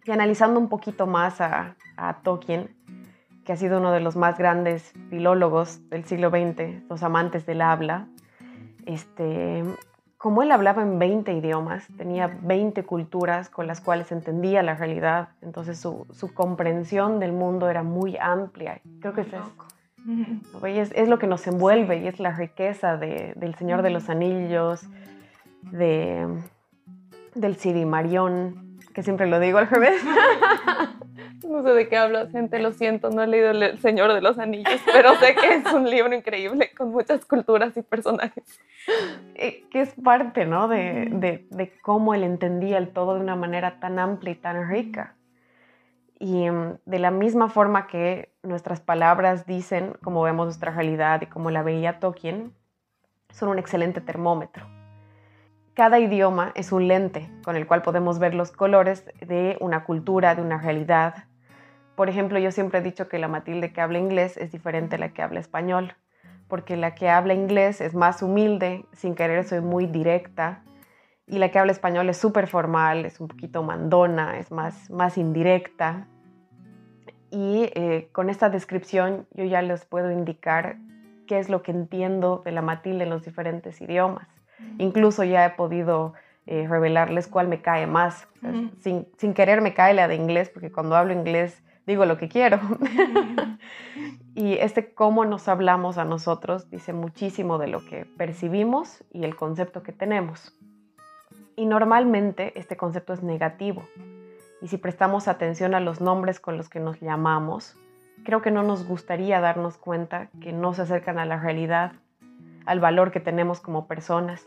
Y 0.05 0.11
analizando 0.11 0.59
un 0.59 0.69
poquito 0.69 1.05
más 1.05 1.41
a, 1.41 1.75
a 1.97 2.21
Tolkien, 2.21 2.75
que 3.51 3.55
ha 3.55 3.57
sido 3.57 3.79
uno 3.79 3.91
de 3.91 3.99
los 3.99 4.15
más 4.15 4.37
grandes 4.37 4.93
filólogos 5.09 5.89
del 5.89 6.05
siglo 6.05 6.29
XX, 6.29 6.87
los 6.89 7.03
amantes 7.03 7.45
del 7.45 7.61
habla, 7.61 8.07
este, 8.85 9.65
como 10.15 10.41
él 10.41 10.53
hablaba 10.53 10.83
en 10.83 10.97
20 10.97 11.33
idiomas, 11.33 11.85
tenía 11.97 12.33
20 12.43 12.83
culturas 12.83 13.49
con 13.49 13.67
las 13.67 13.81
cuales 13.81 14.09
entendía 14.13 14.63
la 14.63 14.75
realidad, 14.75 15.31
entonces 15.41 15.77
su, 15.77 16.07
comprensión 16.33 17.19
del 17.19 17.33
mundo 17.33 17.69
era 17.69 17.83
muy 17.83 18.15
amplia. 18.21 18.79
Creo 19.01 19.13
que 19.13 19.25
es, 20.79 20.91
es, 20.93 21.09
lo 21.09 21.19
que 21.19 21.27
nos 21.27 21.45
envuelve 21.45 21.97
y 21.97 22.07
es 22.07 22.21
la 22.21 22.31
riqueza 22.31 22.95
del 22.95 23.55
Señor 23.55 23.81
de 23.81 23.89
los 23.89 24.07
Anillos, 24.07 24.87
de, 25.73 26.25
del 27.35 27.57
Siri 27.57 27.83
Marión, 27.83 28.77
que 28.93 29.03
siempre 29.03 29.27
lo 29.27 29.41
digo 29.41 29.57
al 29.57 29.67
revés. 29.67 30.01
No 31.51 31.63
sé 31.63 31.71
de 31.71 31.89
qué 31.89 31.97
hablas, 31.97 32.31
gente, 32.31 32.59
lo 32.59 32.71
siento, 32.71 33.09
no 33.09 33.21
he 33.23 33.27
leído 33.27 33.51
El 33.51 33.77
Señor 33.79 34.13
de 34.13 34.21
los 34.21 34.39
Anillos, 34.39 34.79
pero 34.85 35.15
sé 35.15 35.35
que 35.35 35.55
es 35.55 35.73
un 35.73 35.89
libro 35.89 36.15
increíble 36.15 36.71
con 36.77 36.91
muchas 36.91 37.25
culturas 37.25 37.75
y 37.75 37.81
personajes. 37.81 38.57
Eh, 39.35 39.65
que 39.69 39.81
es 39.81 39.93
parte, 40.01 40.45
¿no? 40.45 40.69
De, 40.69 41.77
cómo 41.81 42.13
él 42.13 42.23
entendía 42.23 42.77
el 42.77 42.93
todo 42.93 43.15
de 43.15 43.19
una 43.19 43.35
manera 43.35 43.81
tan 43.81 43.99
amplia 43.99 44.31
y 44.31 44.35
tan 44.35 44.69
rica. 44.69 45.15
Y 46.19 46.49
mm, 46.49 46.77
de 46.85 46.99
la 46.99 47.11
misma 47.11 47.49
forma 47.49 47.85
que 47.87 48.33
nuestras 48.43 48.79
palabras 48.79 49.45
dicen 49.45 49.97
cómo 50.01 50.23
vemos 50.23 50.45
nuestra 50.45 50.71
realidad 50.71 51.21
y 51.21 51.25
cómo 51.25 51.51
la 51.51 51.63
veía 51.63 51.99
Tolkien, 51.99 52.53
son 53.29 53.49
un 53.49 53.59
excelente 53.59 53.99
termómetro. 53.99 54.65
Cada 55.73 55.99
idioma 55.99 56.53
es 56.55 56.71
un 56.71 56.87
lente 56.87 57.29
con 57.43 57.57
el 57.57 57.67
cual 57.67 57.81
podemos 57.81 58.19
ver 58.19 58.35
los 58.35 58.51
colores 58.51 59.05
de 59.19 59.57
una 59.59 59.83
cultura, 59.83 60.33
de 60.33 60.41
una 60.41 60.57
realidad, 60.57 61.25
por 62.01 62.09
ejemplo, 62.09 62.39
yo 62.39 62.49
siempre 62.49 62.79
he 62.79 62.81
dicho 62.81 63.07
que 63.07 63.19
la 63.19 63.27
Matilde 63.27 63.73
que 63.73 63.79
habla 63.79 63.99
inglés 63.99 64.35
es 64.35 64.51
diferente 64.51 64.95
a 64.95 64.97
la 64.97 65.09
que 65.09 65.21
habla 65.21 65.39
español, 65.39 65.93
porque 66.47 66.75
la 66.75 66.95
que 66.95 67.09
habla 67.09 67.35
inglés 67.35 67.79
es 67.79 67.93
más 67.93 68.23
humilde, 68.23 68.85
sin 68.91 69.13
querer 69.13 69.43
soy 69.45 69.61
muy 69.61 69.85
directa, 69.85 70.63
y 71.27 71.37
la 71.37 71.51
que 71.51 71.59
habla 71.59 71.71
español 71.71 72.09
es 72.09 72.17
súper 72.17 72.47
formal, 72.47 73.05
es 73.05 73.19
un 73.19 73.27
poquito 73.27 73.61
mandona, 73.61 74.39
es 74.39 74.49
más, 74.49 74.89
más 74.89 75.15
indirecta. 75.15 76.07
Y 77.29 77.69
eh, 77.75 78.09
con 78.11 78.31
esta 78.31 78.49
descripción 78.49 79.27
yo 79.35 79.43
ya 79.43 79.61
les 79.61 79.85
puedo 79.85 80.09
indicar 80.09 80.77
qué 81.27 81.37
es 81.37 81.49
lo 81.49 81.61
que 81.61 81.69
entiendo 81.69 82.41
de 82.43 82.51
la 82.51 82.63
Matilde 82.63 83.03
en 83.03 83.11
los 83.11 83.23
diferentes 83.23 83.79
idiomas. 83.79 84.27
Incluso 84.79 85.23
ya 85.23 85.45
he 85.45 85.51
podido 85.51 86.15
eh, 86.47 86.65
revelarles 86.67 87.27
cuál 87.27 87.47
me 87.47 87.61
cae 87.61 87.85
más. 87.85 88.27
sin, 88.79 89.07
sin, 89.17 89.35
querer 89.35 89.61
me 89.61 89.75
cae 89.75 89.93
la 89.93 90.07
de 90.07 90.15
inglés, 90.15 90.49
porque 90.49 90.71
cuando 90.71 90.95
hablo 90.95 91.13
inglés 91.13 91.61
digo 91.85 92.05
lo 92.05 92.17
que 92.17 92.27
quiero. 92.29 92.59
y 94.35 94.53
este 94.53 94.93
cómo 94.93 95.25
nos 95.25 95.47
hablamos 95.47 95.97
a 95.97 96.05
nosotros 96.05 96.69
dice 96.69 96.93
muchísimo 96.93 97.57
de 97.57 97.67
lo 97.67 97.85
que 97.85 98.05
percibimos 98.05 99.03
y 99.11 99.23
el 99.23 99.35
concepto 99.35 99.83
que 99.83 99.91
tenemos. 99.91 100.55
Y 101.55 101.65
normalmente 101.65 102.57
este 102.59 102.77
concepto 102.77 103.13
es 103.13 103.23
negativo. 103.23 103.83
Y 104.61 104.67
si 104.67 104.77
prestamos 104.77 105.27
atención 105.27 105.73
a 105.73 105.79
los 105.79 106.01
nombres 106.01 106.39
con 106.39 106.55
los 106.55 106.69
que 106.69 106.79
nos 106.79 106.99
llamamos, 106.99 107.75
creo 108.23 108.41
que 108.41 108.51
no 108.51 108.63
nos 108.63 108.87
gustaría 108.87 109.41
darnos 109.41 109.77
cuenta 109.77 110.29
que 110.39 110.53
no 110.53 110.73
se 110.73 110.83
acercan 110.83 111.17
a 111.17 111.25
la 111.25 111.37
realidad, 111.37 111.93
al 112.65 112.79
valor 112.79 113.11
que 113.11 113.19
tenemos 113.19 113.59
como 113.59 113.87
personas 113.87 114.45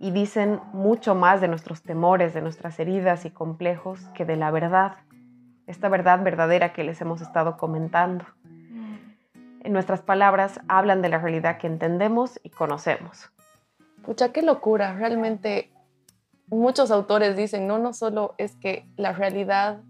y 0.00 0.10
dicen 0.10 0.60
mucho 0.72 1.14
más 1.14 1.40
de 1.40 1.48
nuestros 1.48 1.82
temores, 1.82 2.34
de 2.34 2.42
nuestras 2.42 2.78
heridas 2.80 3.24
y 3.24 3.30
complejos 3.30 4.00
que 4.14 4.24
de 4.24 4.36
la 4.36 4.50
verdad 4.50 4.96
esta 5.66 5.88
verdad 5.88 6.22
verdadera 6.22 6.72
que 6.72 6.84
les 6.84 7.00
hemos 7.00 7.20
estado 7.20 7.56
comentando. 7.56 8.24
En 9.62 9.72
nuestras 9.72 10.02
palabras 10.02 10.60
hablan 10.68 11.00
de 11.00 11.08
la 11.08 11.18
realidad 11.18 11.58
que 11.58 11.66
entendemos 11.66 12.38
y 12.42 12.50
conocemos. 12.50 13.30
Pucha, 14.04 14.32
qué 14.32 14.42
locura. 14.42 14.94
Realmente 14.94 15.70
muchos 16.48 16.90
autores 16.90 17.36
dicen, 17.36 17.66
no, 17.66 17.78
no 17.78 17.94
solo 17.94 18.34
es 18.36 18.54
que 18.56 18.86
la 18.96 19.12
realidad 19.12 19.80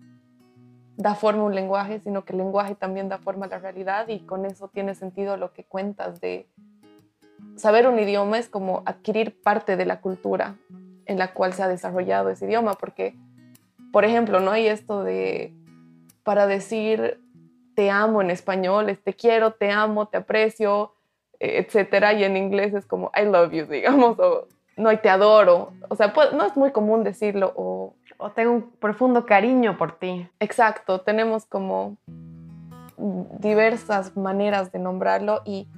da 0.96 1.16
forma 1.16 1.42
a 1.42 1.46
un 1.46 1.54
lenguaje, 1.54 1.98
sino 1.98 2.24
que 2.24 2.32
el 2.32 2.38
lenguaje 2.38 2.76
también 2.76 3.08
da 3.08 3.18
forma 3.18 3.46
a 3.46 3.48
la 3.48 3.58
realidad 3.58 4.06
y 4.08 4.20
con 4.20 4.46
eso 4.46 4.68
tiene 4.68 4.94
sentido 4.94 5.36
lo 5.36 5.52
que 5.52 5.64
cuentas 5.64 6.20
de 6.20 6.46
saber 7.56 7.88
un 7.88 7.98
idioma 7.98 8.38
es 8.38 8.48
como 8.48 8.82
adquirir 8.86 9.40
parte 9.42 9.76
de 9.76 9.86
la 9.86 10.00
cultura 10.00 10.56
en 11.06 11.18
la 11.18 11.34
cual 11.34 11.52
se 11.52 11.62
ha 11.62 11.68
desarrollado 11.68 12.30
ese 12.30 12.46
idioma, 12.46 12.74
porque, 12.74 13.14
por 13.92 14.04
ejemplo, 14.04 14.40
no 14.40 14.50
hay 14.50 14.68
esto 14.68 15.02
de 15.02 15.52
para 16.24 16.46
decir 16.46 17.20
te 17.74 17.90
amo 17.90 18.22
en 18.22 18.30
español, 18.30 18.88
es 18.88 19.02
te 19.02 19.14
quiero, 19.14 19.52
te 19.52 19.70
amo, 19.70 20.06
te 20.06 20.18
aprecio, 20.18 20.94
e, 21.38 21.58
etcétera, 21.58 22.12
y 22.12 22.24
en 22.24 22.36
inglés 22.36 22.74
es 22.74 22.86
como 22.86 23.10
I 23.20 23.24
love 23.26 23.52
you, 23.52 23.66
digamos, 23.70 24.18
o 24.18 24.48
no, 24.76 24.90
y 24.90 24.96
te 24.96 25.08
adoro. 25.08 25.72
O 25.88 25.94
sea, 25.94 26.12
pues, 26.12 26.32
no 26.32 26.44
es 26.44 26.56
muy 26.56 26.72
común 26.72 27.04
decirlo, 27.04 27.52
o, 27.56 27.94
o 28.18 28.30
tengo 28.30 28.52
un 28.52 28.70
profundo 28.72 29.26
cariño 29.26 29.76
por 29.78 29.98
ti. 29.98 30.28
Exacto, 30.40 31.00
tenemos 31.00 31.46
como 31.46 31.96
diversas 32.96 34.16
maneras 34.16 34.72
de 34.72 34.78
nombrarlo 34.78 35.42
y, 35.44 35.68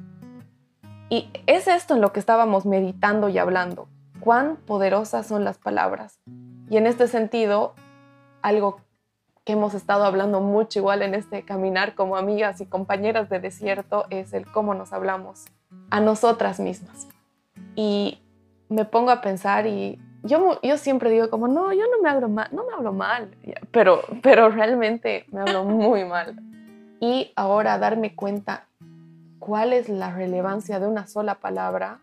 y 1.09 1.31
es 1.47 1.67
esto 1.67 1.95
en 1.95 2.01
lo 2.01 2.13
que 2.13 2.21
estábamos 2.21 2.67
meditando 2.67 3.29
y 3.29 3.39
hablando. 3.39 3.89
Cuán 4.21 4.57
poderosas 4.57 5.27
son 5.27 5.45
las 5.45 5.59
palabras. 5.59 6.19
Y 6.69 6.77
en 6.79 6.87
este 6.87 7.07
sentido, 7.07 7.75
algo 8.43 8.81
que 9.47 9.53
hemos 9.53 9.75
estado 9.75 10.05
hablando 10.05 10.41
mucho 10.41 10.81
igual 10.81 11.03
en 11.03 11.15
este 11.15 11.45
caminar 11.45 11.95
como 11.95 12.17
amigas 12.17 12.61
y 12.61 12.67
compañeras 12.67 13.31
de 13.31 13.39
desierto 13.39 14.05
es 14.11 14.33
el 14.33 14.45
cómo 14.45 14.75
nos 14.75 14.93
hablamos 14.93 15.45
a 15.89 16.01
nosotras 16.01 16.59
mismas. 16.59 17.07
Y 17.77 18.21
me 18.69 18.85
pongo 18.85 19.13
a 19.13 19.21
pensar 19.21 19.69
y 19.69 20.03
yo, 20.25 20.61
yo 20.63 20.77
siempre 20.79 21.11
digo 21.11 21.31
como, 21.31 21.47
no, 21.47 21.73
yo 21.73 21.85
no 21.93 22.03
me 22.03 22.11
hablo 22.11 22.29
mal, 22.29 22.49
no 22.51 22.65
me 22.67 22.75
hablo 22.75 22.93
mal, 22.93 23.31
pero, 23.71 24.03
pero 24.21 24.51
realmente 24.51 25.27
me 25.31 25.43
hablo 25.43 25.63
muy 25.65 26.05
mal. 26.05 26.43
Y 26.99 27.33
ahora 27.37 27.79
darme 27.79 28.17
cuenta 28.17 28.67
cuál 29.39 29.73
es 29.73 29.89
la 29.89 30.11
relevancia 30.13 30.81
de 30.81 30.89
una 30.89 31.07
sola 31.07 31.37
palabra 31.37 32.01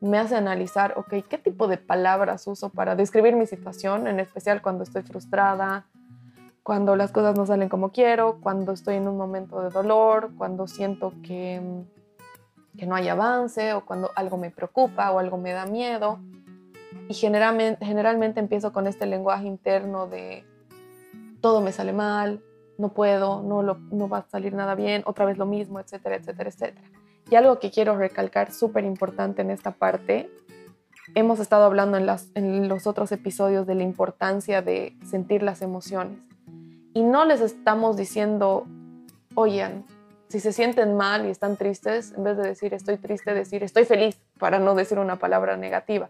me 0.00 0.16
hace 0.16 0.36
analizar, 0.36 0.94
ok, 0.96 1.24
¿qué 1.28 1.38
tipo 1.38 1.66
de 1.66 1.76
palabras 1.76 2.46
uso 2.46 2.68
para 2.68 2.94
describir 2.94 3.34
mi 3.34 3.46
situación, 3.46 4.06
en 4.06 4.20
especial 4.20 4.62
cuando 4.62 4.84
estoy 4.84 5.02
frustrada, 5.02 5.86
cuando 6.68 6.96
las 6.96 7.12
cosas 7.12 7.34
no 7.34 7.46
salen 7.46 7.70
como 7.70 7.92
quiero, 7.92 8.40
cuando 8.42 8.72
estoy 8.72 8.96
en 8.96 9.08
un 9.08 9.16
momento 9.16 9.62
de 9.62 9.70
dolor, 9.70 10.32
cuando 10.36 10.66
siento 10.66 11.14
que, 11.22 11.62
que 12.76 12.84
no 12.84 12.94
hay 12.94 13.08
avance 13.08 13.72
o 13.72 13.86
cuando 13.86 14.10
algo 14.14 14.36
me 14.36 14.50
preocupa 14.50 15.10
o 15.10 15.18
algo 15.18 15.38
me 15.38 15.52
da 15.52 15.64
miedo. 15.64 16.20
Y 17.08 17.14
generalmente, 17.14 17.82
generalmente 17.86 18.38
empiezo 18.40 18.74
con 18.74 18.86
este 18.86 19.06
lenguaje 19.06 19.46
interno 19.46 20.08
de 20.08 20.44
todo 21.40 21.62
me 21.62 21.72
sale 21.72 21.94
mal, 21.94 22.42
no 22.76 22.92
puedo, 22.92 23.42
no, 23.42 23.62
lo, 23.62 23.78
no 23.90 24.10
va 24.10 24.18
a 24.18 24.28
salir 24.28 24.52
nada 24.52 24.74
bien, 24.74 25.02
otra 25.06 25.24
vez 25.24 25.38
lo 25.38 25.46
mismo, 25.46 25.80
etcétera, 25.80 26.16
etcétera, 26.16 26.50
etcétera. 26.50 26.86
Y 27.30 27.36
algo 27.36 27.60
que 27.60 27.70
quiero 27.70 27.96
recalcar 27.96 28.52
súper 28.52 28.84
importante 28.84 29.40
en 29.40 29.50
esta 29.50 29.70
parte, 29.70 30.30
hemos 31.14 31.40
estado 31.40 31.64
hablando 31.64 31.96
en, 31.96 32.04
las, 32.04 32.28
en 32.34 32.68
los 32.68 32.86
otros 32.86 33.10
episodios 33.10 33.66
de 33.66 33.74
la 33.74 33.84
importancia 33.84 34.60
de 34.60 34.98
sentir 35.02 35.42
las 35.42 35.62
emociones. 35.62 36.27
Y 36.94 37.02
no 37.02 37.24
les 37.24 37.40
estamos 37.40 37.96
diciendo, 37.96 38.66
oigan, 39.34 39.84
si 40.28 40.40
se 40.40 40.52
sienten 40.52 40.96
mal 40.96 41.26
y 41.26 41.30
están 41.30 41.56
tristes, 41.56 42.12
en 42.12 42.24
vez 42.24 42.36
de 42.36 42.42
decir 42.42 42.74
estoy 42.74 42.98
triste, 42.98 43.32
decir 43.34 43.62
estoy 43.62 43.84
feliz, 43.84 44.20
para 44.38 44.58
no 44.58 44.74
decir 44.74 44.98
una 44.98 45.16
palabra 45.16 45.56
negativa. 45.56 46.08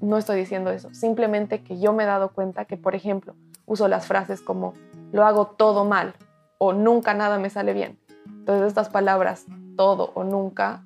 No 0.00 0.18
estoy 0.18 0.40
diciendo 0.40 0.70
eso, 0.70 0.92
simplemente 0.92 1.62
que 1.62 1.78
yo 1.78 1.92
me 1.92 2.02
he 2.02 2.06
dado 2.06 2.30
cuenta 2.30 2.64
que, 2.64 2.76
por 2.76 2.94
ejemplo, 2.94 3.34
uso 3.66 3.86
las 3.86 4.06
frases 4.06 4.40
como 4.40 4.74
lo 5.12 5.24
hago 5.24 5.46
todo 5.46 5.84
mal 5.84 6.14
o 6.58 6.72
nunca 6.72 7.14
nada 7.14 7.38
me 7.38 7.50
sale 7.50 7.72
bien. 7.72 7.98
Entonces 8.26 8.66
estas 8.66 8.88
palabras 8.88 9.46
todo 9.76 10.10
o 10.14 10.24
nunca 10.24 10.84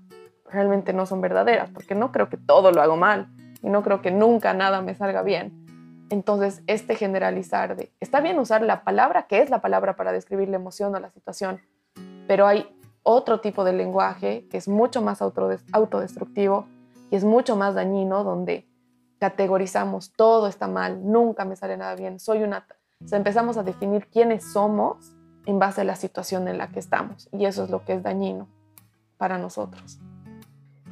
realmente 0.50 0.92
no 0.92 1.06
son 1.06 1.20
verdaderas, 1.20 1.70
porque 1.70 1.94
no 1.94 2.12
creo 2.12 2.28
que 2.28 2.36
todo 2.36 2.70
lo 2.72 2.82
hago 2.82 2.96
mal 2.96 3.28
y 3.62 3.68
no 3.68 3.82
creo 3.82 4.02
que 4.02 4.10
nunca 4.10 4.52
nada 4.52 4.82
me 4.82 4.94
salga 4.94 5.22
bien 5.22 5.65
entonces, 6.08 6.62
este 6.66 6.94
generalizar 6.94 7.76
de, 7.76 7.92
está 8.00 8.20
bien 8.20 8.38
usar 8.38 8.62
la 8.62 8.84
palabra, 8.84 9.26
que 9.26 9.40
es 9.40 9.50
la 9.50 9.60
palabra 9.60 9.96
para 9.96 10.12
describir 10.12 10.48
la 10.48 10.56
emoción 10.56 10.94
o 10.94 11.00
la 11.00 11.10
situación, 11.10 11.60
pero 12.28 12.46
hay 12.46 12.68
otro 13.02 13.40
tipo 13.40 13.64
de 13.64 13.72
lenguaje 13.72 14.46
que 14.48 14.56
es 14.56 14.68
mucho 14.68 15.02
más 15.02 15.20
autodestructivo 15.22 16.66
y 17.10 17.16
es 17.16 17.24
mucho 17.24 17.56
más 17.56 17.74
dañino, 17.74 18.24
donde 18.24 18.68
categorizamos 19.18 20.12
todo 20.12 20.46
está 20.46 20.68
mal, 20.68 21.10
nunca 21.10 21.44
me 21.44 21.56
sale 21.56 21.76
nada 21.76 21.94
bien, 21.94 22.20
soy 22.20 22.42
una... 22.42 22.66
O 23.00 23.14
empezamos 23.14 23.56
a 23.56 23.62
definir 23.62 24.06
quiénes 24.08 24.52
somos 24.52 25.14
en 25.44 25.58
base 25.58 25.82
a 25.82 25.84
la 25.84 25.96
situación 25.96 26.48
en 26.48 26.58
la 26.58 26.68
que 26.68 26.78
estamos 26.78 27.28
y 27.32 27.44
eso 27.44 27.64
es 27.64 27.70
lo 27.70 27.84
que 27.84 27.94
es 27.94 28.02
dañino 28.02 28.48
para 29.18 29.38
nosotros. 29.38 29.98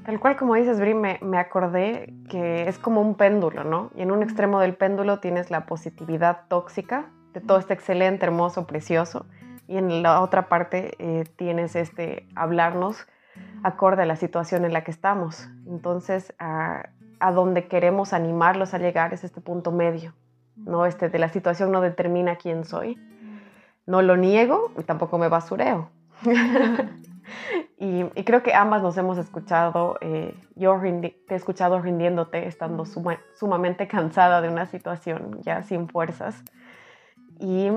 Tal 0.04 0.20
cual 0.20 0.36
como 0.36 0.54
dices, 0.54 0.78
Bri, 0.78 0.92
me, 0.92 1.18
me, 1.22 1.38
acordé 1.38 2.12
que 2.28 2.68
es 2.68 2.78
como 2.78 3.00
un 3.00 3.14
péndulo, 3.14 3.64
¿no? 3.64 3.90
Y 3.94 4.02
en 4.02 4.10
un 4.10 4.22
extremo 4.22 4.60
del 4.60 4.74
péndulo 4.74 5.18
tienes 5.20 5.50
la 5.50 5.64
positividad 5.64 6.42
tóxica 6.48 7.06
de 7.32 7.40
todo 7.40 7.58
este 7.58 7.72
excelente, 7.72 8.26
hermoso, 8.26 8.66
precioso. 8.66 9.24
Y 9.66 9.78
en 9.78 10.02
la 10.02 10.20
otra 10.20 10.48
parte 10.48 10.94
eh, 10.98 11.24
tienes 11.36 11.74
este 11.74 12.28
hablarnos 12.34 13.06
acorde 13.62 14.02
a 14.02 14.06
la 14.06 14.16
situación 14.16 14.66
en 14.66 14.74
la 14.74 14.84
que 14.84 14.90
estamos. 14.90 15.48
Entonces, 15.66 16.34
a, 16.38 16.90
a, 17.18 17.32
donde 17.32 17.66
queremos 17.66 18.12
animarlos 18.12 18.74
a 18.74 18.78
llegar 18.78 19.14
es 19.14 19.24
este 19.24 19.40
punto 19.40 19.72
medio, 19.72 20.14
¿no? 20.54 20.84
Este 20.84 21.08
de 21.08 21.18
la 21.18 21.30
situación 21.30 21.72
no 21.72 21.80
determina 21.80 22.36
quién 22.36 22.66
soy. 22.66 22.98
No 23.86 24.02
lo 24.02 24.18
niego 24.18 24.70
y 24.78 24.82
tampoco 24.82 25.16
me 25.16 25.28
basureo. 25.28 25.90
Y, 27.78 28.04
creo 28.24 28.42
que 28.42 28.54
ambas 28.54 28.82
nos 28.82 28.96
hemos 28.96 29.18
escuchado, 29.18 29.98
eh, 30.00 30.34
yo 30.54 30.80
te 30.80 31.34
he 31.34 31.34
escuchado 31.34 31.80
rindiéndote, 31.80 32.46
estando 32.46 32.84
sumamente 33.34 33.88
cansada 33.88 34.40
de 34.40 34.48
una 34.48 34.66
situación 34.66 35.40
ya 35.42 35.62
sin 35.62 35.88
fuerzas. 35.88 36.42
Y 37.38 37.70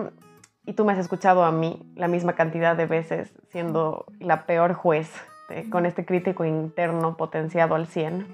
y 0.68 0.74
tú 0.74 0.84
me 0.84 0.92
has 0.92 1.00
escuchado 1.00 1.46
a 1.46 1.52
mí 1.52 1.90
la 1.96 2.10
misma 2.10 2.34
cantidad 2.34 2.76
de 2.76 2.86
veces 2.86 3.34
siendo 3.48 4.06
la 4.20 4.46
peor 4.46 4.74
juez 4.74 5.10
con 5.70 5.86
este 5.86 6.06
crítico 6.06 6.44
interno 6.44 7.16
potenciado 7.16 7.74
al 7.74 7.88
100. 7.88 8.28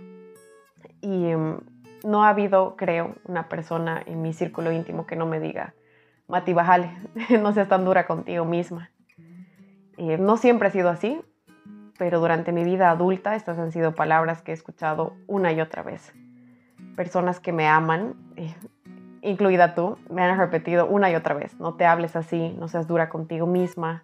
Y 1.02 1.28
em, 1.28 1.60
no 2.04 2.24
ha 2.24 2.30
habido, 2.30 2.76
creo, 2.76 3.14
una 3.26 3.50
persona 3.50 4.02
en 4.04 4.24
mi 4.24 4.34
círculo 4.34 4.72
íntimo 4.72 5.06
que 5.06 5.16
no 5.16 5.28
me 5.28 5.40
diga, 5.40 5.76
Mati, 6.28 6.54
bájale, 6.54 6.90
no 7.40 7.54
seas 7.54 7.70
tan 7.70 7.86
dura 7.86 8.08
contigo 8.08 8.46
misma. 8.46 8.90
Eh, 9.98 10.18
no 10.18 10.38
siempre 10.38 10.68
ha 10.68 10.72
sido 10.72 10.90
así, 10.90 11.22
pero 11.98 12.20
durante 12.20 12.52
mi 12.52 12.64
vida 12.64 12.90
adulta 12.90 13.36
estas 13.36 13.60
han 13.60 13.72
sido 13.72 13.94
palabras 13.94 14.42
que 14.42 14.52
he 14.52 14.54
escuchado 14.54 15.14
una 15.28 15.52
y 15.52 15.62
otra 15.62 15.84
vez. 15.84 16.14
Personas 16.96 17.40
que 17.40 17.52
me 17.52 17.68
aman, 17.68 18.16
eh, 18.36 18.54
incluida 19.22 19.76
tú, 19.76 19.98
me 20.10 20.24
han 20.24 20.38
repetido 20.38 20.88
una 20.88 21.12
y 21.12 21.16
otra 21.16 21.36
vez, 21.36 21.60
no 21.60 21.76
te 21.76 21.86
hables 21.86 22.16
así, 22.16 22.56
no 22.60 22.68
seas 22.68 22.88
dura 22.88 23.10
contigo 23.10 23.48
misma. 23.48 24.04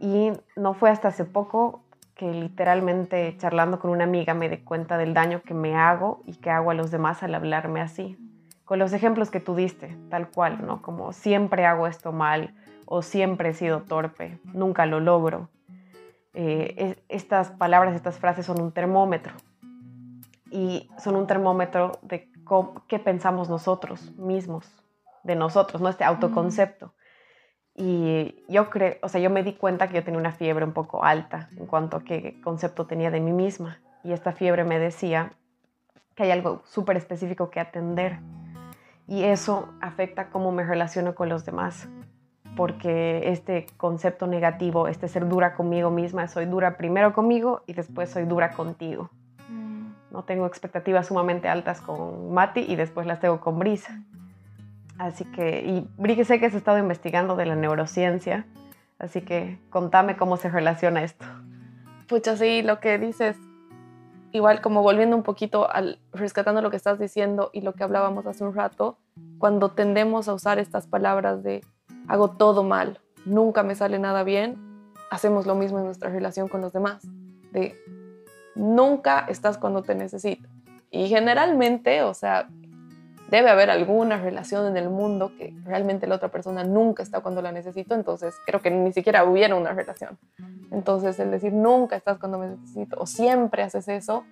Y 0.00 0.32
no 0.56 0.74
fue 0.74 0.90
hasta 0.90 1.08
hace 1.08 1.24
poco 1.24 1.82
que 2.14 2.30
literalmente 2.30 3.36
charlando 3.38 3.78
con 3.78 3.90
una 3.90 4.04
amiga 4.04 4.34
me 4.34 4.48
di 4.48 4.58
cuenta 4.58 4.98
del 4.98 5.14
daño 5.14 5.42
que 5.42 5.54
me 5.54 5.74
hago 5.74 6.22
y 6.26 6.36
que 6.36 6.50
hago 6.50 6.70
a 6.70 6.74
los 6.74 6.90
demás 6.90 7.22
al 7.22 7.34
hablarme 7.34 7.80
así. 7.80 8.16
Con 8.64 8.78
los 8.78 8.92
ejemplos 8.92 9.30
que 9.30 9.40
tú 9.40 9.54
diste, 9.54 9.96
tal 10.10 10.30
cual, 10.30 10.64
¿no? 10.64 10.80
Como 10.80 11.12
siempre 11.12 11.66
hago 11.66 11.86
esto 11.86 12.12
mal 12.12 12.54
o 12.86 13.02
siempre 13.02 13.50
he 13.50 13.54
sido 13.54 13.82
torpe, 13.82 14.38
nunca 14.44 14.86
lo 14.86 15.00
logro. 15.00 15.48
Eh, 16.34 16.96
estas 17.08 17.50
palabras, 17.50 17.94
estas 17.94 18.18
frases 18.18 18.46
son 18.46 18.60
un 18.60 18.72
termómetro 18.72 19.34
y 20.50 20.90
son 20.98 21.16
un 21.16 21.26
termómetro 21.26 21.98
de 22.02 22.28
qué 22.88 22.98
pensamos 22.98 23.48
nosotros 23.48 24.12
mismos, 24.18 24.70
de 25.22 25.36
nosotros, 25.36 25.80
¿no? 25.80 25.88
Este 25.88 26.04
autoconcepto. 26.04 26.92
Y 27.74 28.44
yo 28.48 28.70
creo, 28.70 28.96
o 29.02 29.08
sea, 29.08 29.20
yo 29.20 29.30
me 29.30 29.42
di 29.42 29.54
cuenta 29.54 29.88
que 29.88 29.94
yo 29.94 30.04
tenía 30.04 30.20
una 30.20 30.32
fiebre 30.32 30.64
un 30.64 30.72
poco 30.72 31.04
alta 31.04 31.48
en 31.56 31.66
cuanto 31.66 31.96
a 31.96 32.04
qué 32.04 32.40
concepto 32.42 32.86
tenía 32.86 33.10
de 33.10 33.20
mí 33.20 33.32
misma. 33.32 33.80
Y 34.04 34.12
esta 34.12 34.32
fiebre 34.32 34.64
me 34.64 34.78
decía 34.78 35.32
que 36.14 36.24
hay 36.24 36.30
algo 36.30 36.62
súper 36.66 36.96
específico 36.96 37.50
que 37.50 37.58
atender. 37.58 38.20
Y 39.08 39.24
eso 39.24 39.74
afecta 39.80 40.30
cómo 40.30 40.52
me 40.52 40.64
relaciono 40.64 41.14
con 41.14 41.28
los 41.28 41.44
demás. 41.44 41.88
Porque 42.56 43.30
este 43.30 43.66
concepto 43.76 44.26
negativo, 44.26 44.88
este 44.88 45.08
ser 45.08 45.28
dura 45.28 45.54
conmigo 45.54 45.90
misma, 45.90 46.28
soy 46.28 46.46
dura 46.46 46.76
primero 46.76 47.12
conmigo 47.12 47.62
y 47.66 47.72
después 47.72 48.10
soy 48.10 48.24
dura 48.24 48.52
contigo. 48.52 49.10
Mm. 49.48 49.88
No 50.12 50.24
tengo 50.24 50.46
expectativas 50.46 51.08
sumamente 51.08 51.48
altas 51.48 51.80
con 51.80 52.32
Mati 52.32 52.60
y 52.60 52.76
después 52.76 53.06
las 53.06 53.20
tengo 53.20 53.40
con 53.40 53.58
Brisa. 53.58 54.00
Así 54.98 55.24
que, 55.24 55.62
y 55.62 55.88
Bri, 55.96 56.24
sé 56.24 56.38
que 56.38 56.46
has 56.46 56.54
estado 56.54 56.78
investigando 56.78 57.34
de 57.34 57.46
la 57.46 57.56
neurociencia, 57.56 58.46
así 58.98 59.22
que 59.22 59.58
contame 59.70 60.16
cómo 60.16 60.36
se 60.36 60.48
relaciona 60.48 61.02
esto. 61.02 61.24
Pucha, 62.08 62.36
sí, 62.36 62.62
lo 62.62 62.78
que 62.78 62.98
dices, 62.98 63.36
igual 64.30 64.60
como 64.60 64.82
volviendo 64.82 65.16
un 65.16 65.24
poquito 65.24 65.68
al 65.70 65.98
rescatando 66.12 66.62
lo 66.62 66.70
que 66.70 66.76
estás 66.76 66.98
diciendo 66.98 67.50
y 67.52 67.62
lo 67.62 67.72
que 67.72 67.82
hablábamos 67.82 68.26
hace 68.26 68.44
un 68.44 68.54
rato, 68.54 68.98
cuando 69.38 69.70
tendemos 69.72 70.28
a 70.28 70.34
usar 70.34 70.58
estas 70.58 70.86
palabras 70.86 71.42
de 71.42 71.64
hago 72.08 72.30
todo 72.30 72.62
mal, 72.62 73.00
nunca 73.24 73.62
me 73.62 73.74
sale 73.74 73.98
nada 73.98 74.22
bien, 74.24 74.56
hacemos 75.10 75.46
lo 75.46 75.54
mismo 75.54 75.78
en 75.78 75.84
nuestra 75.84 76.10
relación 76.10 76.48
con 76.48 76.60
los 76.60 76.72
demás, 76.72 77.02
de 77.52 77.76
nunca 78.54 79.26
estás 79.28 79.58
cuando 79.58 79.82
te 79.82 79.94
necesito. 79.94 80.48
Y 80.90 81.08
generalmente, 81.08 82.02
o 82.02 82.14
sea, 82.14 82.48
debe 83.30 83.50
haber 83.50 83.70
alguna 83.70 84.18
relación 84.18 84.66
en 84.66 84.76
el 84.76 84.90
mundo 84.90 85.32
que 85.36 85.54
realmente 85.64 86.06
la 86.06 86.16
otra 86.16 86.28
persona 86.28 86.62
nunca 86.62 87.02
está 87.02 87.20
cuando 87.20 87.42
la 87.42 87.52
necesito, 87.52 87.94
entonces 87.94 88.34
creo 88.46 88.60
que 88.60 88.70
ni 88.70 88.92
siquiera 88.92 89.24
hubiera 89.24 89.56
una 89.56 89.72
relación. 89.72 90.18
Entonces 90.70 91.18
el 91.18 91.30
decir 91.30 91.52
nunca 91.52 91.96
estás 91.96 92.18
cuando 92.18 92.38
me 92.38 92.48
necesito 92.48 92.96
o 93.00 93.06
siempre 93.06 93.62
haces 93.62 93.88
eso, 93.88 94.24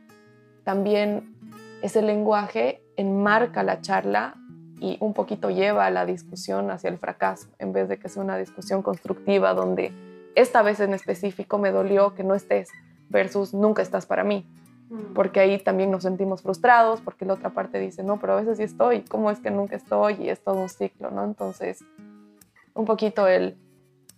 también 0.65 1.35
ese 1.83 2.03
lenguaje 2.03 2.83
enmarca 2.97 3.63
la 3.63 3.81
charla 3.81 4.35
y 4.83 4.97
un 5.01 5.15
poquito 5.15 5.51
lleva 5.51 5.87
a 5.87 5.91
la 5.91 6.05
discusión 6.05 6.71
hacia 6.71 6.91
el 6.91 6.99
fracaso, 6.99 7.49
en 7.59 7.73
vez 7.73 7.89
de 7.89 7.99
que 7.99 8.09
sea 8.09 8.23
una 8.23 8.37
discusión 8.37 8.83
constructiva 8.83 9.55
donde 9.55 9.93
esta 10.35 10.63
vez 10.63 10.81
en 10.81 10.93
específico 10.95 11.59
me 11.59 11.71
dolió 11.71 12.15
que 12.15 12.25
no 12.25 12.35
estés 12.35 12.71
versus 13.09 13.55
nunca 13.55 13.83
estás 13.83 14.07
para 14.07 14.25
mí 14.25 14.47
Mm. 14.93 15.15
porque 15.15 15.41
ahí 15.41 15.59
también 15.59 15.91
nos 15.91 16.03
sentimos 16.03 16.43
frustrados, 16.43 17.01
porque 17.01 17.25
la 17.25 17.33
otra 17.33 17.51
parte 17.51 17.79
dice, 17.79 18.03
no, 18.03 18.21
pero 18.21 18.35
a 18.35 18.37
veces 18.37 18.59
sí 18.59 18.65
estoy, 18.65 19.01
¿cómo 19.01 19.31
es 19.31 19.41
que 19.41 19.51
nunca 19.51 19.75
estoy? 19.75 20.15
Y 20.21 20.29
es 20.29 20.45
todo 20.45 20.61
un 20.61 20.69
ciclo, 20.69 21.11
¿no? 21.11 21.25
Entonces, 21.25 21.83
un 22.75 22.85
poquito 22.85 23.27
el 23.27 23.57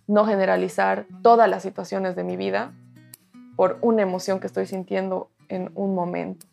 no 0.05 0.25
generalizar 0.25 1.05
todas 1.23 1.49
las 1.49 1.63
situaciones 1.63 2.17
de 2.17 2.25
mi 2.25 2.35
vida 2.35 2.73
por 3.55 3.77
una 3.81 4.01
emoción 4.01 4.41
que 4.41 4.47
estoy 4.47 4.65
sintiendo 4.65 5.29
en 5.47 5.71
un 5.75 5.95
momento. 5.95 6.45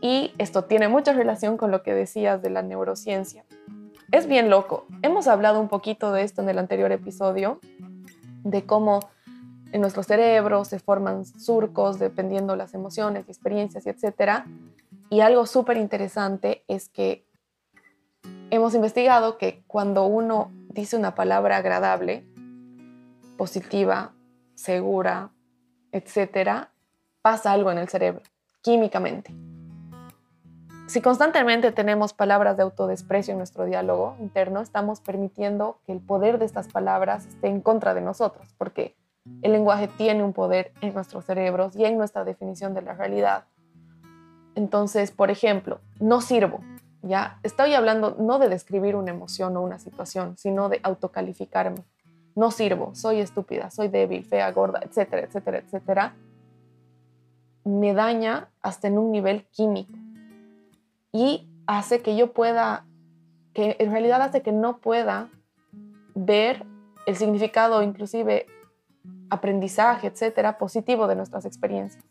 Y 0.00 0.32
esto 0.38 0.64
tiene 0.64 0.88
mucha 0.88 1.12
relación 1.12 1.56
con 1.56 1.70
lo 1.70 1.82
que 1.82 1.94
decías 1.94 2.42
de 2.42 2.50
la 2.50 2.62
neurociencia. 2.62 3.44
Es 4.12 4.26
bien 4.26 4.50
loco. 4.50 4.86
Hemos 5.02 5.28
hablado 5.28 5.60
un 5.60 5.68
poquito 5.68 6.12
de 6.12 6.22
esto 6.22 6.42
en 6.42 6.48
el 6.48 6.58
anterior 6.58 6.90
episodio, 6.90 7.60
de 8.42 8.64
cómo 8.64 9.00
en 9.72 9.80
nuestro 9.80 10.02
cerebro, 10.02 10.64
se 10.64 10.78
forman 10.78 11.24
surcos 11.24 11.98
dependiendo 11.98 12.56
las 12.56 12.74
emociones, 12.74 13.28
experiencias, 13.28 13.86
etc. 13.86 14.44
Y 15.10 15.20
algo 15.20 15.46
súper 15.46 15.76
interesante 15.76 16.64
es 16.66 16.88
que 16.88 17.24
hemos 18.50 18.74
investigado 18.74 19.38
que 19.38 19.62
cuando 19.66 20.06
uno 20.06 20.50
dice 20.70 20.96
una 20.96 21.14
palabra 21.14 21.58
agradable, 21.58 22.26
positiva, 23.36 24.12
segura, 24.54 25.30
etc., 25.92 26.68
pasa 27.22 27.52
algo 27.52 27.70
en 27.70 27.78
el 27.78 27.88
cerebro, 27.88 28.22
químicamente. 28.62 29.32
Si 30.90 31.00
constantemente 31.00 31.70
tenemos 31.70 32.12
palabras 32.12 32.56
de 32.56 32.64
autodesprecio 32.64 33.30
en 33.30 33.38
nuestro 33.38 33.64
diálogo 33.64 34.16
interno, 34.18 34.60
estamos 34.60 35.00
permitiendo 35.00 35.78
que 35.86 35.92
el 35.92 36.00
poder 36.00 36.40
de 36.40 36.46
estas 36.46 36.66
palabras 36.66 37.26
esté 37.26 37.46
en 37.46 37.60
contra 37.60 37.94
de 37.94 38.00
nosotros, 38.00 38.52
porque 38.58 38.96
el 39.42 39.52
lenguaje 39.52 39.86
tiene 39.86 40.24
un 40.24 40.32
poder 40.32 40.72
en 40.80 40.92
nuestros 40.92 41.26
cerebros 41.26 41.76
y 41.76 41.84
en 41.84 41.96
nuestra 41.96 42.24
definición 42.24 42.74
de 42.74 42.82
la 42.82 42.94
realidad. 42.94 43.44
Entonces, 44.56 45.12
por 45.12 45.30
ejemplo, 45.30 45.78
no 46.00 46.20
sirvo. 46.20 46.58
Ya 47.02 47.38
estoy 47.44 47.74
hablando 47.74 48.16
no 48.18 48.40
de 48.40 48.48
describir 48.48 48.96
una 48.96 49.12
emoción 49.12 49.56
o 49.56 49.60
una 49.60 49.78
situación, 49.78 50.36
sino 50.38 50.68
de 50.68 50.80
autocalificarme. 50.82 51.84
No 52.34 52.50
sirvo, 52.50 52.96
soy 52.96 53.20
estúpida, 53.20 53.70
soy 53.70 53.86
débil, 53.86 54.24
fea, 54.24 54.50
gorda, 54.50 54.80
etcétera, 54.82 55.22
etcétera, 55.22 55.58
etcétera. 55.58 56.16
Me 57.62 57.94
daña 57.94 58.48
hasta 58.60 58.88
en 58.88 58.98
un 58.98 59.12
nivel 59.12 59.44
químico 59.52 59.92
y 61.12 61.48
hace 61.66 62.00
que 62.02 62.16
yo 62.16 62.32
pueda, 62.32 62.86
que 63.54 63.76
en 63.78 63.90
realidad 63.90 64.22
hace 64.22 64.42
que 64.42 64.52
no 64.52 64.78
pueda 64.78 65.28
ver 66.14 66.64
el 67.06 67.16
significado 67.16 67.82
inclusive 67.82 68.46
aprendizaje, 69.30 70.08
etcétera, 70.08 70.58
positivo 70.58 71.06
de 71.06 71.16
nuestras 71.16 71.44
experiencias. 71.44 72.04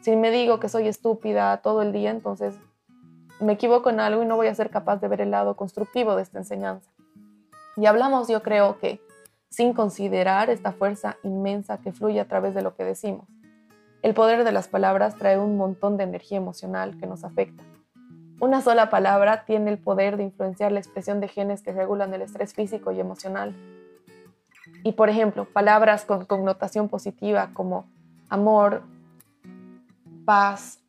Si 0.00 0.14
me 0.16 0.30
digo 0.30 0.60
que 0.60 0.68
soy 0.68 0.88
estúpida 0.88 1.56
todo 1.58 1.82
el 1.82 1.92
día, 1.92 2.10
entonces 2.10 2.54
me 3.40 3.52
equivoco 3.52 3.90
en 3.90 4.00
algo 4.00 4.22
y 4.22 4.26
no 4.26 4.36
voy 4.36 4.48
a 4.48 4.54
ser 4.54 4.70
capaz 4.70 4.96
de 4.96 5.08
ver 5.08 5.20
el 5.20 5.30
lado 5.30 5.56
constructivo 5.56 6.16
de 6.16 6.22
esta 6.22 6.38
enseñanza. 6.38 6.90
Y 7.76 7.86
hablamos, 7.86 8.28
yo 8.28 8.42
creo 8.42 8.78
que, 8.78 9.00
sin 9.50 9.72
considerar 9.72 10.50
esta 10.50 10.72
fuerza 10.72 11.16
inmensa 11.22 11.78
que 11.78 11.92
fluye 11.92 12.20
a 12.20 12.28
través 12.28 12.54
de 12.54 12.62
lo 12.62 12.74
que 12.74 12.84
decimos. 12.84 13.26
El 14.02 14.14
poder 14.14 14.44
de 14.44 14.52
las 14.52 14.68
palabras 14.68 15.16
trae 15.16 15.38
un 15.38 15.56
montón 15.56 15.96
de 15.96 16.04
energía 16.04 16.38
emocional 16.38 16.96
que 16.98 17.06
nos 17.06 17.24
afecta. 17.24 17.62
Una 18.40 18.60
sola 18.62 18.88
palabra 18.88 19.44
tiene 19.44 19.70
el 19.70 19.78
poder 19.78 20.16
de 20.16 20.22
influenciar 20.22 20.70
la 20.70 20.78
expresión 20.78 21.20
de 21.20 21.28
genes 21.28 21.62
que 21.62 21.72
regulan 21.72 22.14
el 22.14 22.22
estrés 22.22 22.54
físico 22.54 22.92
y 22.92 23.00
emocional, 23.00 23.54
y 24.84 24.92
por 24.92 25.08
ejemplo, 25.08 25.44
palabras 25.44 26.04
con 26.04 26.24
connotación 26.24 26.88
positiva 26.88 27.50
como 27.52 27.86
amor, 28.28 28.82
paz, 30.24 30.80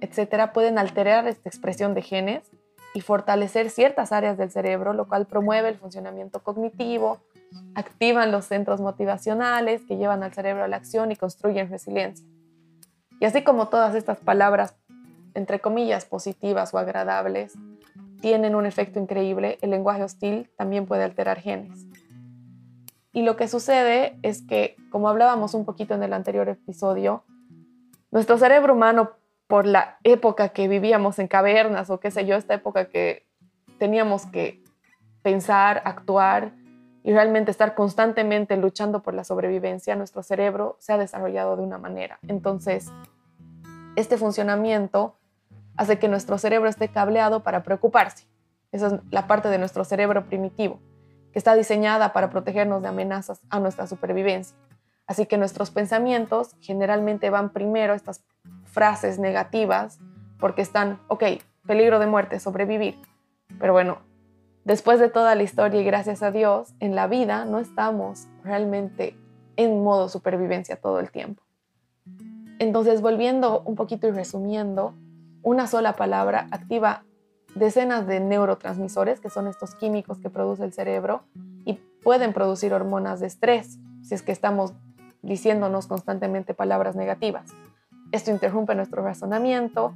etcétera, 0.00 0.52
pueden 0.52 0.78
alterar 0.78 1.26
esta 1.26 1.48
expresión 1.48 1.94
de 1.94 2.02
genes 2.02 2.50
y 2.94 3.00
fortalecer 3.00 3.70
ciertas 3.70 4.12
áreas 4.12 4.36
del 4.36 4.50
cerebro, 4.50 4.92
lo 4.92 5.08
cual 5.08 5.26
promueve 5.26 5.70
el 5.70 5.78
funcionamiento 5.78 6.42
cognitivo, 6.42 7.20
activan 7.74 8.32
los 8.32 8.44
centros 8.46 8.80
motivacionales 8.80 9.82
que 9.82 9.96
llevan 9.96 10.22
al 10.22 10.32
cerebro 10.32 10.64
a 10.64 10.68
la 10.68 10.76
acción 10.76 11.10
y 11.10 11.16
construyen 11.16 11.70
resiliencia. 11.70 12.26
Y 13.20 13.24
así 13.24 13.42
como 13.44 13.68
todas 13.68 13.94
estas 13.94 14.18
palabras, 14.18 14.76
entre 15.34 15.60
comillas, 15.60 16.04
positivas 16.04 16.72
o 16.74 16.78
agradables, 16.78 17.54
tienen 18.20 18.54
un 18.54 18.66
efecto 18.66 18.98
increíble, 18.98 19.58
el 19.62 19.70
lenguaje 19.70 20.04
hostil 20.04 20.50
también 20.56 20.86
puede 20.86 21.02
alterar 21.02 21.40
genes. 21.40 21.86
Y 23.12 23.22
lo 23.22 23.36
que 23.36 23.48
sucede 23.48 24.18
es 24.22 24.42
que, 24.42 24.76
como 24.90 25.08
hablábamos 25.08 25.54
un 25.54 25.64
poquito 25.64 25.94
en 25.94 26.02
el 26.02 26.12
anterior 26.12 26.48
episodio, 26.48 27.24
nuestro 28.10 28.38
cerebro 28.38 28.74
humano, 28.74 29.12
por 29.46 29.66
la 29.66 29.98
época 30.02 30.50
que 30.50 30.66
vivíamos 30.66 31.18
en 31.18 31.28
cavernas 31.28 31.90
o 31.90 32.00
qué 32.00 32.10
sé 32.10 32.24
yo, 32.24 32.36
esta 32.36 32.54
época 32.54 32.86
que 32.86 33.26
teníamos 33.78 34.24
que 34.24 34.62
pensar, 35.22 35.82
actuar 35.84 36.52
y 37.02 37.12
realmente 37.12 37.50
estar 37.50 37.74
constantemente 37.74 38.56
luchando 38.56 39.02
por 39.02 39.12
la 39.12 39.24
sobrevivencia, 39.24 39.96
nuestro 39.96 40.22
cerebro 40.22 40.76
se 40.78 40.92
ha 40.92 40.98
desarrollado 40.98 41.56
de 41.56 41.64
una 41.64 41.76
manera. 41.76 42.18
Entonces, 42.28 42.90
este 43.96 44.16
funcionamiento 44.16 45.18
hace 45.76 45.98
que 45.98 46.08
nuestro 46.08 46.38
cerebro 46.38 46.68
esté 46.68 46.88
cableado 46.88 47.42
para 47.42 47.62
preocuparse. 47.62 48.26
Esa 48.72 48.86
es 48.88 48.94
la 49.10 49.26
parte 49.26 49.48
de 49.48 49.58
nuestro 49.58 49.84
cerebro 49.84 50.26
primitivo, 50.26 50.80
que 51.32 51.38
está 51.38 51.54
diseñada 51.54 52.12
para 52.12 52.30
protegernos 52.30 52.82
de 52.82 52.88
amenazas 52.88 53.40
a 53.50 53.60
nuestra 53.60 53.86
supervivencia. 53.86 54.56
Así 55.06 55.26
que 55.26 55.36
nuestros 55.36 55.70
pensamientos 55.70 56.56
generalmente 56.60 57.30
van 57.30 57.52
primero 57.52 57.94
estas 57.94 58.24
frases 58.64 59.18
negativas 59.18 59.98
porque 60.38 60.62
están, 60.62 61.00
ok, 61.08 61.24
peligro 61.66 61.98
de 61.98 62.06
muerte, 62.06 62.40
sobrevivir. 62.40 62.96
Pero 63.58 63.72
bueno, 63.72 63.98
después 64.64 65.00
de 65.00 65.08
toda 65.08 65.34
la 65.34 65.42
historia 65.42 65.80
y 65.80 65.84
gracias 65.84 66.22
a 66.22 66.30
Dios, 66.30 66.74
en 66.80 66.94
la 66.94 67.06
vida 67.06 67.44
no 67.44 67.58
estamos 67.58 68.28
realmente 68.42 69.16
en 69.56 69.82
modo 69.82 70.08
supervivencia 70.08 70.76
todo 70.76 70.98
el 71.00 71.10
tiempo. 71.10 71.42
Entonces, 72.58 73.00
volviendo 73.00 73.62
un 73.62 73.74
poquito 73.74 74.06
y 74.06 74.12
resumiendo, 74.12 74.94
una 75.42 75.66
sola 75.66 75.94
palabra 75.94 76.46
activa 76.50 77.04
decenas 77.54 78.06
de 78.06 78.20
neurotransmisores, 78.20 79.20
que 79.20 79.30
son 79.30 79.46
estos 79.46 79.74
químicos 79.74 80.18
que 80.18 80.30
produce 80.30 80.64
el 80.64 80.72
cerebro, 80.72 81.22
y 81.64 81.74
pueden 82.02 82.32
producir 82.32 82.72
hormonas 82.72 83.20
de 83.20 83.26
estrés 83.26 83.78
si 84.02 84.14
es 84.14 84.22
que 84.22 84.32
estamos 84.32 84.72
diciéndonos 85.22 85.86
constantemente 85.86 86.54
palabras 86.54 86.96
negativas. 86.96 87.50
Esto 88.10 88.30
interrumpe 88.30 88.74
nuestro 88.74 89.02
razonamiento. 89.02 89.94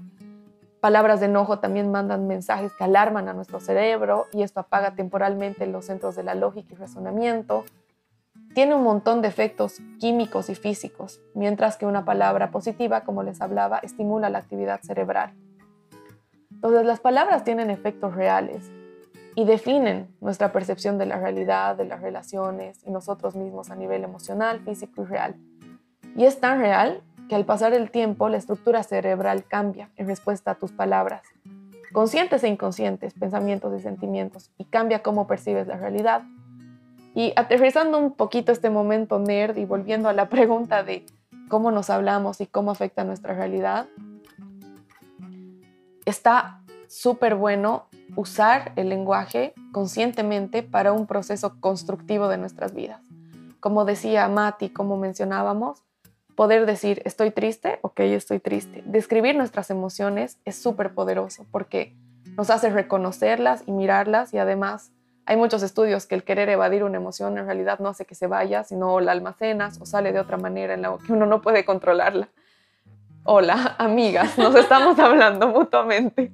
Palabras 0.80 1.20
de 1.20 1.26
enojo 1.26 1.58
también 1.58 1.90
mandan 1.90 2.28
mensajes 2.28 2.72
que 2.78 2.84
alarman 2.84 3.28
a 3.28 3.32
nuestro 3.32 3.60
cerebro 3.60 4.26
y 4.32 4.42
esto 4.42 4.60
apaga 4.60 4.94
temporalmente 4.94 5.66
los 5.66 5.86
centros 5.86 6.14
de 6.14 6.22
la 6.22 6.34
lógica 6.34 6.74
y 6.74 6.76
razonamiento. 6.76 7.64
Tiene 8.56 8.74
un 8.74 8.84
montón 8.84 9.20
de 9.20 9.28
efectos 9.28 9.82
químicos 10.00 10.48
y 10.48 10.54
físicos, 10.54 11.20
mientras 11.34 11.76
que 11.76 11.84
una 11.84 12.06
palabra 12.06 12.50
positiva, 12.50 13.02
como 13.02 13.22
les 13.22 13.42
hablaba, 13.42 13.80
estimula 13.80 14.30
la 14.30 14.38
actividad 14.38 14.80
cerebral. 14.80 15.34
Entonces 16.50 16.86
las 16.86 17.00
palabras 17.00 17.44
tienen 17.44 17.68
efectos 17.68 18.14
reales 18.14 18.70
y 19.34 19.44
definen 19.44 20.08
nuestra 20.22 20.52
percepción 20.52 20.96
de 20.96 21.04
la 21.04 21.18
realidad, 21.18 21.76
de 21.76 21.84
las 21.84 22.00
relaciones 22.00 22.80
y 22.86 22.90
nosotros 22.90 23.36
mismos 23.36 23.68
a 23.68 23.76
nivel 23.76 24.04
emocional, 24.04 24.60
físico 24.60 25.02
y 25.02 25.04
real. 25.04 25.36
Y 26.16 26.24
es 26.24 26.40
tan 26.40 26.58
real 26.58 27.02
que 27.28 27.34
al 27.34 27.44
pasar 27.44 27.74
el 27.74 27.90
tiempo 27.90 28.30
la 28.30 28.38
estructura 28.38 28.82
cerebral 28.84 29.44
cambia 29.44 29.90
en 29.96 30.06
respuesta 30.06 30.52
a 30.52 30.54
tus 30.54 30.72
palabras, 30.72 31.24
conscientes 31.92 32.42
e 32.42 32.48
inconscientes, 32.48 33.12
pensamientos 33.12 33.78
y 33.78 33.82
sentimientos, 33.82 34.50
y 34.56 34.64
cambia 34.64 35.02
cómo 35.02 35.26
percibes 35.26 35.66
la 35.66 35.76
realidad. 35.76 36.22
Y 37.16 37.32
aterrizando 37.34 37.98
un 37.98 38.12
poquito 38.12 38.52
este 38.52 38.68
momento 38.68 39.18
nerd 39.18 39.56
y 39.56 39.64
volviendo 39.64 40.10
a 40.10 40.12
la 40.12 40.28
pregunta 40.28 40.82
de 40.82 41.06
cómo 41.48 41.70
nos 41.70 41.88
hablamos 41.88 42.42
y 42.42 42.46
cómo 42.46 42.70
afecta 42.70 43.04
nuestra 43.04 43.32
realidad, 43.32 43.86
está 46.04 46.60
súper 46.88 47.34
bueno 47.34 47.86
usar 48.16 48.72
el 48.76 48.90
lenguaje 48.90 49.54
conscientemente 49.72 50.62
para 50.62 50.92
un 50.92 51.06
proceso 51.06 51.58
constructivo 51.58 52.28
de 52.28 52.36
nuestras 52.36 52.74
vidas. 52.74 53.00
Como 53.60 53.86
decía 53.86 54.28
Mati, 54.28 54.68
como 54.68 54.98
mencionábamos, 54.98 55.84
poder 56.34 56.66
decir 56.66 57.00
estoy 57.06 57.30
triste, 57.30 57.78
ok, 57.80 58.00
estoy 58.00 58.40
triste. 58.40 58.82
Describir 58.84 59.36
nuestras 59.36 59.70
emociones 59.70 60.38
es 60.44 60.56
súper 60.56 60.92
poderoso 60.92 61.46
porque 61.50 61.96
nos 62.36 62.50
hace 62.50 62.68
reconocerlas 62.68 63.62
y 63.64 63.72
mirarlas 63.72 64.34
y 64.34 64.38
además 64.38 64.92
hay 65.26 65.36
muchos 65.36 65.62
estudios 65.62 66.06
que 66.06 66.14
el 66.14 66.24
querer 66.24 66.48
evadir 66.48 66.84
una 66.84 66.96
emoción 66.96 67.36
en 67.36 67.46
realidad 67.46 67.80
no 67.80 67.90
hace 67.90 68.04
que 68.04 68.14
se 68.14 68.26
vaya, 68.26 68.64
sino 68.64 69.00
la 69.00 69.12
almacenas 69.12 69.80
o 69.80 69.86
sale 69.86 70.12
de 70.12 70.20
otra 70.20 70.36
manera 70.36 70.74
en 70.74 70.82
la 70.82 70.96
que 71.04 71.12
uno 71.12 71.26
no 71.26 71.42
puede 71.42 71.64
controlarla 71.64 72.28
hola, 73.26 73.74
amigas, 73.78 74.38
nos 74.38 74.54
estamos 74.54 74.98
hablando 74.98 75.48
mutuamente. 75.52 76.32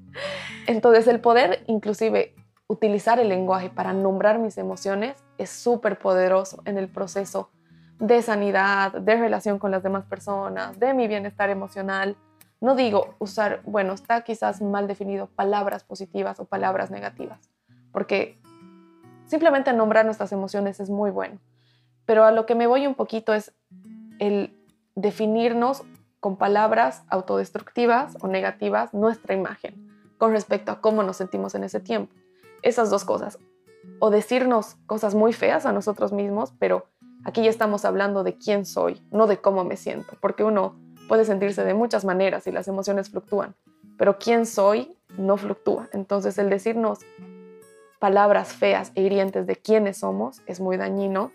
Entonces 0.67 1.09
el 1.09 1.21
poder 1.21 1.65
inclusive 1.67 2.35
utilizar 2.69 3.19
el 3.19 3.29
lenguaje 3.29 3.71
para 3.71 3.93
nombrar 3.93 4.39
mis 4.39 4.57
emociones 4.59 5.17
es 5.39 5.51
súper 5.51 5.99
poderoso 5.99 6.63
en 6.65 6.79
el 6.79 6.89
proceso 6.89 7.51
de 7.99 8.23
sanidad, 8.23 8.93
de 8.93 9.17
relación 9.17 9.59
con 9.59 9.71
las 9.71 9.83
demás 9.83 10.05
personas, 10.05 10.79
de 10.79 10.95
mi 10.95 11.09
bienestar 11.09 11.51
emocional. 11.51 12.17
No 12.61 12.75
digo 12.75 13.15
usar, 13.19 13.61
bueno, 13.65 13.93
está 13.93 14.23
quizás 14.23 14.61
mal 14.63 14.87
definido 14.87 15.27
palabras 15.27 15.85
positivas 15.85 16.39
o 16.41 16.45
palabras 16.45 16.91
negativas, 16.91 17.51
porque 17.93 18.39
simplemente 19.33 19.73
nombrar 19.73 20.05
nuestras 20.05 20.31
emociones 20.31 20.79
es 20.79 20.91
muy 20.91 21.11
bueno. 21.11 21.39
Pero 22.05 22.27
a 22.27 22.33
lo 22.33 22.45
que 22.45 22.55
me 22.55 22.67
voy 22.67 22.87
un 22.87 22.95
poquito 22.95 23.33
es 23.33 23.55
el 24.19 24.55
definirnos 24.95 25.85
con 26.21 26.37
palabras 26.37 27.03
autodestructivas 27.09 28.19
o 28.21 28.29
negativas 28.29 28.93
nuestra 28.93 29.35
imagen 29.35 29.89
con 30.19 30.33
respecto 30.33 30.71
a 30.71 30.83
cómo 30.83 31.03
nos 31.03 31.17
sentimos 31.17 31.55
en 31.55 31.65
ese 31.65 31.81
tiempo. 31.81 32.15
Esas 32.61 32.91
dos 32.91 33.07
cosas. 33.07 33.39
O 34.01 34.11
decirnos 34.11 34.77
cosas 34.85 35.15
muy 35.15 35.33
feas 35.33 35.65
a 35.65 35.73
nosotros 35.73 36.13
mismos, 36.13 36.53
pero 36.59 36.85
aquí 37.25 37.43
ya 37.43 37.49
estamos 37.49 37.87
hablando 37.87 38.25
de 38.25 38.37
quién 38.37 38.67
soy, 38.67 39.01
no 39.11 39.27
de 39.27 39.39
cómo 39.39 39.65
me 39.65 39.79
siento, 39.79 40.13
porque 40.21 40.45
uno 40.45 40.77
puede 41.09 41.25
sentirse 41.25 41.65
de 41.65 41.73
muchas 41.73 42.05
maneras 42.05 42.47
y 42.47 42.53
las 42.53 42.69
emociones 42.69 43.09
fluctúan, 43.09 43.55
pero 43.97 44.19
quién 44.19 44.45
soy 44.45 44.99
no 45.17 45.39
fluctúa. 45.39 45.89
Entonces 45.95 46.37
el 46.37 46.51
decirnos 46.51 46.99
palabras 48.03 48.53
feas 48.53 48.91
e 48.97 49.03
hirientes 49.03 49.47
de 49.47 49.55
quiénes 49.55 49.99
somos 49.99 50.43
es 50.47 50.59
muy 50.59 50.77
dañino 50.77 51.31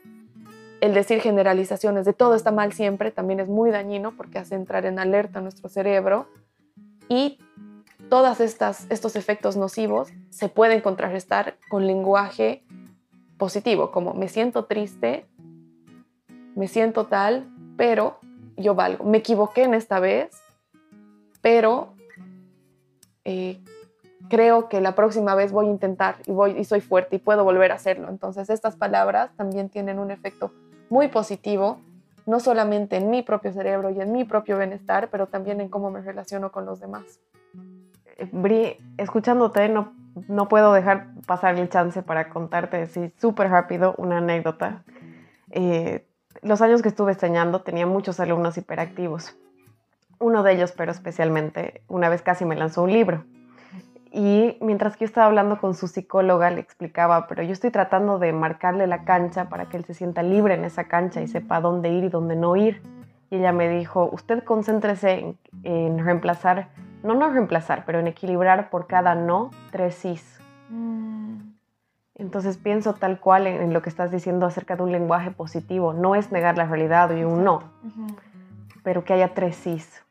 el 0.82 0.94
decir 0.94 1.22
generalizaciones 1.22 2.04
de 2.04 2.12
todo 2.12 2.36
está 2.36 2.52
mal 2.52 2.74
siempre 2.74 3.10
también 3.10 3.40
es 3.40 3.48
muy 3.48 3.72
dañino 3.72 4.18
porque 4.18 4.38
hace 4.38 4.56
entrar 4.56 4.86
en 4.86 5.00
alerta 5.00 5.40
nuestro 5.40 5.70
cerebro 5.70 6.28
y 7.08 7.40
todos 8.10 8.42
estos 8.42 9.16
efectos 9.16 9.56
nocivos 9.56 10.10
se 10.30 10.50
pueden 10.50 10.82
contrarrestar 10.82 11.56
con 11.70 11.88
lenguaje 11.88 12.66
positivo, 13.38 13.92
como 13.92 14.14
me 14.14 14.28
siento 14.28 14.66
triste, 14.66 15.26
me 16.54 16.68
siento 16.68 17.06
tal, 17.06 17.48
pero 17.78 18.20
yo 18.58 18.76
valgo. 18.76 19.06
Me 19.06 19.20
equivoqué 19.20 19.64
en 19.64 19.74
esta 19.74 20.02
vez, 20.02 20.32
pero 21.42 21.94
eh, 23.24 23.62
creo 24.30 24.70
que 24.70 24.82
la 24.82 24.94
próxima 24.94 25.36
vez 25.36 25.52
voy 25.52 25.68
a 25.68 25.70
intentar 25.70 26.18
y, 26.26 26.32
voy, 26.32 26.52
y 26.58 26.64
soy 26.64 26.82
fuerte 26.82 27.18
y 27.18 27.20
puedo 27.20 27.44
volver 27.44 27.72
a 27.72 27.76
hacerlo. 27.76 28.10
Entonces 28.10 28.50
estas 28.50 28.76
palabras 28.76 29.32
también 29.36 29.70
tienen 29.70 30.00
un 30.00 30.12
efecto 30.12 30.52
muy 30.90 31.08
positivo, 31.08 31.82
no 32.26 32.40
solamente 32.40 32.98
en 32.98 33.10
mi 33.10 33.22
propio 33.22 33.52
cerebro 33.54 33.90
y 33.90 34.02
en 34.02 34.12
mi 34.12 34.24
propio 34.24 34.58
bienestar, 34.58 35.10
pero 35.10 35.28
también 35.28 35.62
en 35.62 35.70
cómo 35.70 35.92
me 35.92 36.02
relaciono 36.02 36.52
con 36.52 36.66
los 36.66 36.80
demás. 36.80 37.20
Eh, 38.18 38.30
Bri, 38.32 38.78
escuchándote, 38.98 39.70
no, 39.70 39.94
no 40.28 40.48
puedo 40.48 40.74
dejar 40.74 41.08
pasar 41.26 41.58
el 41.58 41.70
chance 41.70 42.02
para 42.02 42.30
contarte 42.30 42.82
así 42.82 43.14
súper 43.18 43.50
rápido 43.50 43.96
una 43.98 44.18
anécdota. 44.18 44.84
Eh, 45.52 46.06
los 46.42 46.62
años 46.62 46.82
que 46.82 46.90
estuve 46.90 47.14
enseñando 47.14 47.62
tenía 47.62 47.86
muchos 47.86 48.20
alumnos 48.20 48.58
hiperactivos. 48.58 49.36
Uno 50.20 50.44
de 50.44 50.54
ellos, 50.54 50.74
pero 50.76 50.92
especialmente, 50.92 51.84
una 51.88 52.10
vez 52.10 52.22
casi 52.22 52.46
me 52.46 52.56
lanzó 52.56 52.84
un 52.84 52.92
libro. 52.92 53.24
Y 54.12 54.58
mientras 54.62 54.96
que 54.96 55.06
yo 55.06 55.08
estaba 55.08 55.28
hablando 55.28 55.60
con 55.60 55.74
su 55.74 55.88
psicóloga, 55.88 56.50
le 56.50 56.62
explicaba, 56.62 57.28
pero 57.28 57.44
yo 57.44 57.52
estoy 57.52 57.72
tratando 57.72 58.20
de 58.20 58.32
marcarle 58.34 58.88
la 58.88 59.04
cancha 59.04 59.50
para 59.50 59.66
que 59.66 59.78
él 59.78 59.86
se 59.86 59.94
sienta 59.94 60.24
libre 60.24 60.54
en 60.54 60.64
esa 60.64 60.86
cancha 60.86 61.22
y 61.22 61.28
sepa 61.28 61.62
dónde 61.62 61.90
ir 61.90 62.06
y 62.06 62.10
dónde 62.10 62.36
no 62.36 62.56
ir. 62.56 62.82
Y 63.30 63.38
ella 63.38 63.52
me 63.52 63.68
dijo, 63.70 64.10
usted 64.12 64.44
concéntrese 64.44 65.36
en, 65.64 66.04
reemplazar, 66.04 66.70
no 67.04 67.14
no 67.14 67.30
reemplazar, 67.30 67.84
pero 67.86 68.00
en 68.00 68.08
equilibrar 68.08 68.70
por 68.70 68.88
cada 68.88 69.16
no 69.16 69.52
tres 69.72 69.96
sís. 69.96 70.40
Mm. 70.70 71.18
Entonces 72.16 72.58
pienso 72.58 72.94
tal 72.94 73.20
cual 73.20 73.46
en, 73.46 73.74
lo 73.74 73.82
que 73.82 73.90
estás 73.90 74.12
diciendo 74.12 74.46
acerca 74.46 74.76
de 74.76 74.84
un 74.84 74.92
lenguaje 74.92 75.32
positivo. 75.32 75.94
No 75.94 76.16
es 76.16 76.32
negar 76.32 76.58
la 76.58 76.66
realidad 76.66 77.16
y 77.16 77.24
un 77.24 77.44
no, 77.44 77.62
pero 78.84 79.04
que 79.04 79.14
haya 79.14 79.34
tres 79.34 79.56
sís. 79.58 80.04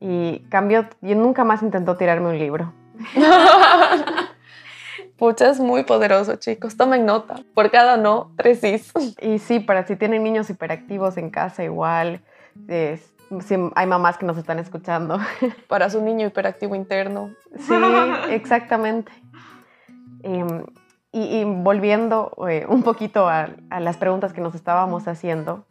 Y 0.00 0.40
cambió, 0.48 0.86
y 1.02 1.14
nunca 1.14 1.44
más 1.44 1.62
intentó 1.62 1.96
tirarme 1.96 2.30
un 2.30 2.38
libro. 2.38 2.72
Pucha, 5.20 5.50
es 5.50 5.60
muy 5.60 5.84
poderoso, 5.84 6.36
chicos. 6.36 6.78
Tomen 6.78 7.04
nota. 7.04 7.40
Por 7.52 7.70
cada 7.70 7.98
no, 7.98 8.32
tres 8.38 8.60
sís. 8.60 8.90
Y 9.20 9.38
sí, 9.38 9.60
para 9.60 9.86
si 9.86 9.94
tienen 9.94 10.24
niños 10.24 10.48
hiperactivos 10.48 11.18
en 11.18 11.28
casa, 11.28 11.62
igual. 11.62 12.22
si 12.66 13.54
hay 13.74 13.86
mamás 13.86 14.16
que 14.16 14.24
nos 14.24 14.38
están 14.38 14.58
escuchando. 14.58 15.18
Para 15.68 15.90
su 15.90 16.00
niño 16.00 16.26
hiperactivo 16.26 16.74
interno. 16.74 17.34
Sí, 17.58 17.74
exactamente. 18.30 19.12
Em, 20.22 20.64
y, 21.12 21.44
volviendo 21.44 22.32
eh, 22.48 22.64
un 22.66 22.82
poquito 22.82 23.28
a, 23.28 23.50
a 23.68 23.80
las 23.80 23.98
preguntas 23.98 24.32
que 24.32 24.40
nos 24.40 24.54
estábamos 24.54 25.06
haciendo, 25.06 25.66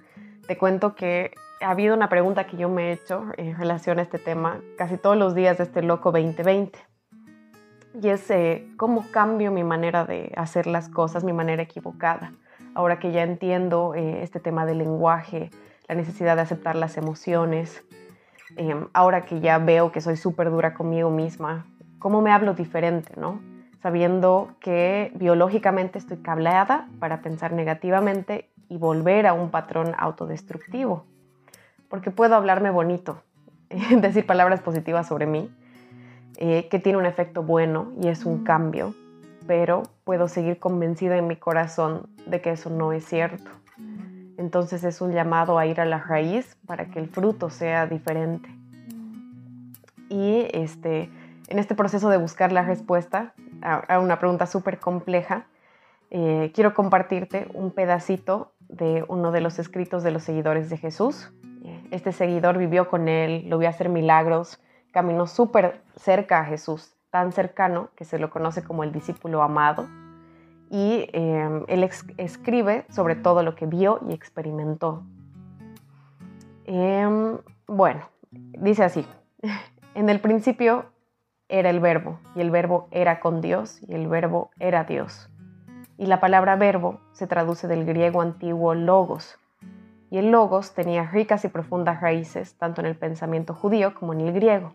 te 0.48 0.60
cuento 0.60 0.94
que 0.94 1.32
ha 1.62 1.72
habido 1.72 1.96
una 1.96 2.10
pregunta 2.10 2.46
que 2.46 2.58
yo 2.58 2.70
me 2.70 2.90
he 2.90 2.92
hecho 2.94 3.26
en 3.38 3.58
relación 3.58 4.00
a 4.00 4.02
este 4.02 4.18
tema 4.18 4.62
casi 4.78 4.98
todos 4.98 5.18
los 5.18 5.36
días 5.36 5.58
de 5.58 5.66
este 5.66 5.82
loco 5.82 6.12
2020. 6.12 6.80
y 8.02 8.08
es 8.08 8.30
eh, 8.30 8.68
cómo 8.78 9.06
cambio 9.12 9.52
mi 9.52 9.64
manera 9.64 10.06
de 10.06 10.32
hacer 10.38 10.68
las 10.68 10.90
cosas, 10.90 11.24
mi 11.24 11.34
manera 11.34 11.64
equivocada. 11.64 12.34
Ahora 12.76 13.00
que 13.00 13.12
ya 13.12 13.24
entiendo 13.24 13.94
eh, 13.96 14.22
este 14.22 14.40
tema 14.40 14.66
del 14.66 14.78
lenguaje, 14.78 15.50
la 15.88 15.96
necesidad 15.96 16.36
de 16.36 16.44
aceptar 16.44 16.76
las 16.76 16.98
emociones, 16.98 17.84
em, 18.56 18.88
ahora 18.94 19.22
que 19.26 19.40
ya 19.40 19.58
veo 19.58 19.92
que 19.92 20.02
soy 20.02 20.18
súper 20.18 20.52
dura 20.52 20.76
conmigo 20.76 21.10
misma, 21.10 21.66
cómo 21.98 22.22
me 22.22 22.32
hablo 22.32 22.54
diferente, 22.54 23.14
¿no? 23.18 23.42
Sabiendo 23.82 24.56
que 24.60 25.12
biológicamente 25.16 25.98
estoy 25.98 26.18
cableada 26.18 26.88
para 27.00 27.22
pensar 27.22 27.54
negativamente 27.54 28.52
y 28.70 28.78
volver 28.78 29.26
a 29.26 29.34
un 29.34 29.50
patrón 29.50 29.96
autodestructivo. 29.98 31.06
Porque 31.90 32.12
puedo 32.12 32.36
hablarme 32.36 32.70
bonito, 32.70 33.22
decir 33.70 34.26
palabras 34.26 34.62
positivas 34.62 35.08
sobre 35.08 35.26
mí, 35.26 35.50
eh, 36.38 36.70
que 36.70 36.80
tiene 36.80 36.98
un 36.98 37.06
efecto 37.06 37.44
bueno 37.44 37.92
y 38.02 38.08
es 38.08 38.26
un 38.26 38.44
cambio, 38.44 38.96
pero 39.48 39.84
puedo 40.04 40.28
seguir 40.28 40.60
convencida 40.60 41.18
en 41.18 41.28
mi 41.28 41.36
corazón 41.36 42.08
de 42.26 42.40
que 42.40 42.52
eso 42.52 42.70
no 42.70 42.94
es 42.94 43.04
cierto. 43.06 43.52
Entonces 44.38 44.86
es 44.86 45.02
un 45.02 45.12
llamado 45.12 45.60
a 45.60 45.66
ir 45.66 45.82
a 45.82 45.86
la 45.86 46.00
raíz 46.00 46.56
para 46.66 46.86
que 46.86 47.00
el 47.00 47.10
fruto 47.10 47.50
sea 47.50 47.88
diferente. 47.88 48.50
Y 50.08 50.48
este, 50.54 51.10
en 51.50 51.60
este 51.60 51.76
proceso 51.76 52.10
de 52.10 52.18
buscar 52.18 52.54
la 52.54 52.64
respuesta 52.64 53.34
a, 53.62 54.00
una 54.00 54.18
pregunta 54.18 54.46
súper 54.46 54.80
compleja, 54.80 55.48
eh, 56.10 56.52
quiero 56.56 56.74
compartirte 56.74 57.48
un 57.54 57.72
pedacito 57.72 58.54
de 58.70 59.04
uno 59.08 59.32
de 59.32 59.42
los 59.42 59.60
escritos 59.60 60.04
de 60.04 60.12
los 60.12 60.24
seguidores 60.24 60.70
de 60.70 60.78
Jesús. 60.78 61.32
Este 61.92 62.12
seguidor 62.12 62.58
vivió 62.58 62.88
con 62.88 63.08
él, 63.08 63.50
lo 63.50 63.58
vio 63.58 63.70
hacer 63.70 63.90
milagros, 63.90 64.60
caminó 64.92 65.28
súper 65.28 65.82
cerca 65.96 66.40
a 66.40 66.46
Jesús, 66.46 66.94
tan 67.10 67.32
cercano 67.32 67.90
que 67.96 68.06
se 68.06 68.20
lo 68.20 68.30
conoce 68.30 68.64
como 68.64 68.84
el 68.84 68.92
discípulo 68.92 69.42
amado. 69.42 69.88
Y 70.70 71.10
em, 71.14 71.64
él 71.68 71.90
escribe 72.18 72.86
sobre 72.90 73.16
todo 73.16 73.42
lo 73.42 73.56
que 73.56 73.66
vio 73.66 74.00
y 74.08 74.14
experimentó. 74.14 75.04
Em, 76.66 77.38
bueno, 77.66 78.02
dice 78.30 78.84
así, 78.84 79.06
en 79.96 80.10
el 80.10 80.20
principio 80.20 80.86
era 81.48 81.72
el 81.72 81.80
verbo, 81.80 82.20
y 82.36 82.42
el 82.42 82.52
verbo 82.52 82.88
era 82.92 83.20
con 83.20 83.42
Dios, 83.42 83.82
y 83.88 83.96
el 83.96 84.08
verbo 84.08 84.52
era 84.60 84.84
Dios. 84.84 85.32
Y 85.98 86.06
la 86.06 86.20
palabra 86.20 86.56
verbo 86.56 87.00
se 87.14 87.26
traduce 87.26 87.68
del 87.68 87.86
griego 87.86 88.22
antiguo 88.22 88.76
logos, 88.76 89.39
y 90.10 90.18
el 90.18 90.32
logos 90.32 90.74
tenía 90.74 91.04
ricas 91.04 91.46
y 91.46 91.50
profundas 91.50 92.02
raíces 92.02 92.58
tanto 92.58 92.82
en 92.82 92.88
el 92.88 92.96
pensamiento 92.96 93.54
judío 93.54 93.94
como 93.94 94.14
en 94.14 94.22
el 94.22 94.34
griego. 94.34 94.74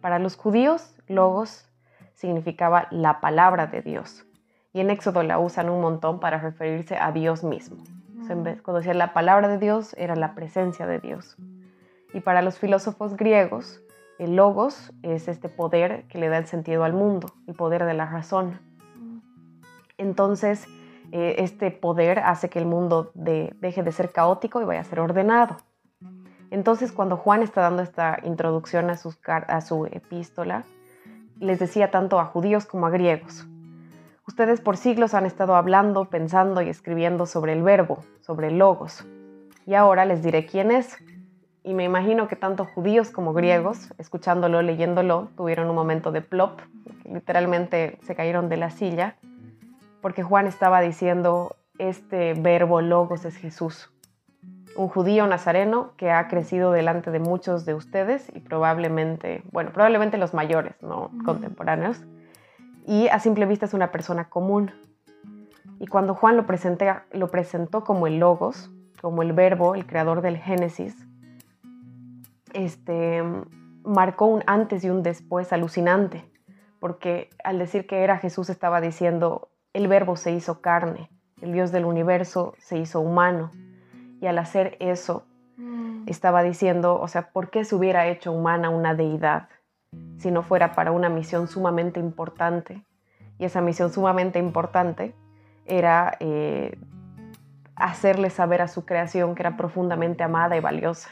Para 0.00 0.18
los 0.18 0.36
judíos, 0.36 0.94
logos 1.06 1.68
significaba 2.14 2.88
la 2.90 3.20
palabra 3.20 3.66
de 3.66 3.82
Dios. 3.82 4.26
Y 4.72 4.80
en 4.80 4.90
Éxodo 4.90 5.22
la 5.22 5.38
usan 5.38 5.68
un 5.68 5.80
montón 5.80 6.20
para 6.20 6.38
referirse 6.38 6.96
a 6.96 7.12
Dios 7.12 7.44
mismo. 7.44 7.82
cuando 8.26 8.74
decía 8.74 8.94
la 8.94 9.12
palabra 9.12 9.48
de 9.48 9.58
Dios, 9.58 9.94
era 9.98 10.16
la 10.16 10.34
presencia 10.34 10.86
de 10.86 10.98
Dios. 10.98 11.36
Y 12.12 12.20
para 12.20 12.42
los 12.42 12.58
filósofos 12.58 13.16
griegos, 13.16 13.82
el 14.18 14.36
logos 14.36 14.92
es 15.02 15.28
este 15.28 15.48
poder 15.48 16.04
que 16.08 16.18
le 16.18 16.28
da 16.28 16.38
el 16.38 16.46
sentido 16.46 16.84
al 16.84 16.92
mundo, 16.92 17.28
el 17.46 17.54
poder 17.54 17.84
de 17.84 17.94
la 17.94 18.06
razón. 18.06 18.60
Entonces, 19.98 20.66
eh, 21.16 21.36
este 21.44 21.70
poder 21.70 22.18
hace 22.18 22.48
que 22.48 22.58
el 22.58 22.66
mundo 22.66 23.12
deje 23.14 23.84
de 23.84 23.92
ser 23.92 24.10
caótico 24.10 24.60
y 24.60 24.64
vaya 24.64 24.80
a 24.80 24.84
ser 24.84 24.98
ordenado. 24.98 25.58
Entonces, 26.50 26.90
cuando 26.90 27.16
Juan 27.16 27.44
está 27.44 27.60
dando 27.60 27.84
esta 27.84 28.18
introducción 28.24 28.90
a, 28.90 28.94
a 28.94 29.60
su 29.60 29.86
epístola, 29.86 30.64
les 31.38 31.60
decía 31.60 31.92
tanto 31.92 32.18
a 32.18 32.24
judíos 32.24 32.66
como 32.66 32.86
a 32.86 32.90
griegos, 32.90 33.46
ustedes 34.26 34.60
por 34.60 34.76
siglos 34.76 35.14
han 35.14 35.24
estado 35.24 35.54
hablando, 35.54 36.06
pensando 36.06 36.62
y 36.62 36.68
escribiendo 36.68 37.26
sobre 37.26 37.52
el 37.52 37.62
verbo, 37.62 38.00
sobre 38.20 38.48
el 38.48 38.58
logos, 38.58 39.06
y 39.66 39.74
ahora 39.74 40.06
les 40.06 40.20
diré 40.20 40.46
quién 40.46 40.72
es. 40.72 40.96
Y 41.62 41.74
me 41.74 41.84
imagino 41.84 42.26
que 42.26 42.34
tanto 42.34 42.64
judíos 42.64 43.10
como 43.10 43.34
griegos, 43.34 43.94
escuchándolo, 43.98 44.62
leyéndolo, 44.62 45.28
tuvieron 45.36 45.70
un 45.70 45.76
momento 45.76 46.10
de 46.10 46.22
plop, 46.22 46.58
literalmente 47.04 48.00
se 48.02 48.16
cayeron 48.16 48.48
de 48.48 48.56
la 48.56 48.70
silla, 48.70 49.16
porque 50.04 50.22
Juan 50.22 50.46
estaba 50.46 50.82
diciendo, 50.82 51.56
este 51.78 52.34
verbo 52.34 52.82
logos 52.82 53.24
es 53.24 53.38
Jesús 53.38 53.90
un 54.76 54.88
judío 54.88 55.26
nazareno 55.26 55.92
que 55.96 56.10
ha 56.10 56.28
crecido 56.28 56.72
delante 56.72 57.10
de 57.10 57.20
muchos 57.20 57.64
de 57.64 57.72
ustedes 57.72 58.30
y 58.34 58.40
probablemente, 58.40 59.42
bueno, 59.50 59.72
probablemente 59.72 60.18
los 60.18 60.34
mayores, 60.34 60.74
no 60.82 61.10
contemporáneos, 61.24 62.02
y 62.86 63.08
a 63.08 63.18
simple 63.18 63.46
vista 63.46 63.64
es 63.64 63.72
una 63.72 63.92
persona 63.92 64.28
común. 64.28 64.72
Y 65.80 65.86
cuando 65.86 66.14
Juan 66.14 66.36
lo, 66.36 66.44
presenté, 66.44 66.92
lo 67.12 67.30
presentó 67.30 67.82
como 67.82 68.06
el 68.06 68.18
logos, 68.18 68.70
como 69.00 69.22
el 69.22 69.32
verbo, 69.32 69.74
el 69.74 69.86
creador 69.86 70.20
del 70.20 70.36
Génesis, 70.36 70.94
este, 72.52 73.22
marcó 73.84 74.26
un 74.26 74.42
antes 74.46 74.84
y 74.84 74.90
un 74.90 75.02
después 75.02 75.50
alucinante, 75.50 76.30
porque 76.78 77.30
al 77.42 77.58
decir 77.58 77.86
que 77.86 78.02
era 78.02 78.18
Jesús 78.18 78.50
estaba 78.50 78.82
diciendo, 78.82 79.48
el 79.74 79.88
verbo 79.88 80.16
se 80.16 80.32
hizo 80.32 80.62
carne, 80.62 81.10
el 81.42 81.52
Dios 81.52 81.72
del 81.72 81.84
universo 81.84 82.54
se 82.58 82.78
hizo 82.78 83.00
humano 83.00 83.50
y 84.20 84.26
al 84.26 84.38
hacer 84.38 84.76
eso, 84.80 85.26
mm. 85.58 86.04
estaba 86.06 86.42
diciendo, 86.42 86.98
o 86.98 87.08
sea, 87.08 87.30
¿por 87.30 87.50
qué 87.50 87.64
se 87.64 87.74
hubiera 87.74 88.06
hecho 88.06 88.32
humana 88.32 88.70
una 88.70 88.94
deidad 88.94 89.48
si 90.16 90.30
no 90.30 90.42
fuera 90.42 90.72
para 90.72 90.92
una 90.92 91.10
misión 91.10 91.48
sumamente 91.48 92.00
importante? 92.00 92.82
Y 93.38 93.44
esa 93.44 93.60
misión 93.60 93.92
sumamente 93.92 94.38
importante 94.38 95.14
era 95.66 96.16
eh, 96.20 96.78
hacerle 97.74 98.30
saber 98.30 98.62
a 98.62 98.68
su 98.68 98.86
creación 98.86 99.34
que 99.34 99.42
era 99.42 99.56
profundamente 99.56 100.22
amada 100.22 100.56
y 100.56 100.60
valiosa. 100.60 101.10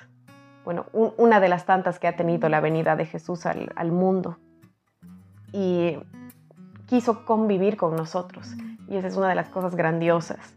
Bueno, 0.65 0.87
una 0.93 1.41
de 1.41 1.49
las 1.49 1.67
tantas 1.67 1.99
que 1.99 2.07
ha 2.07 2.15
tenido 2.15 2.49
la 2.49 2.61
venida 2.61 2.95
de 2.95 3.07
Jesús 3.07 3.47
al, 3.47 3.73
al 3.75 3.91
mundo. 3.91 4.39
Y 5.53 5.99
quiso 6.93 7.25
convivir 7.25 7.79
con 7.79 7.97
nosotros. 7.97 8.55
Y 8.87 8.99
esa 8.99 9.09
es 9.09 9.17
una 9.17 9.31
de 9.31 9.35
las 9.35 9.49
cosas 9.49 9.77
grandiosas 9.77 10.55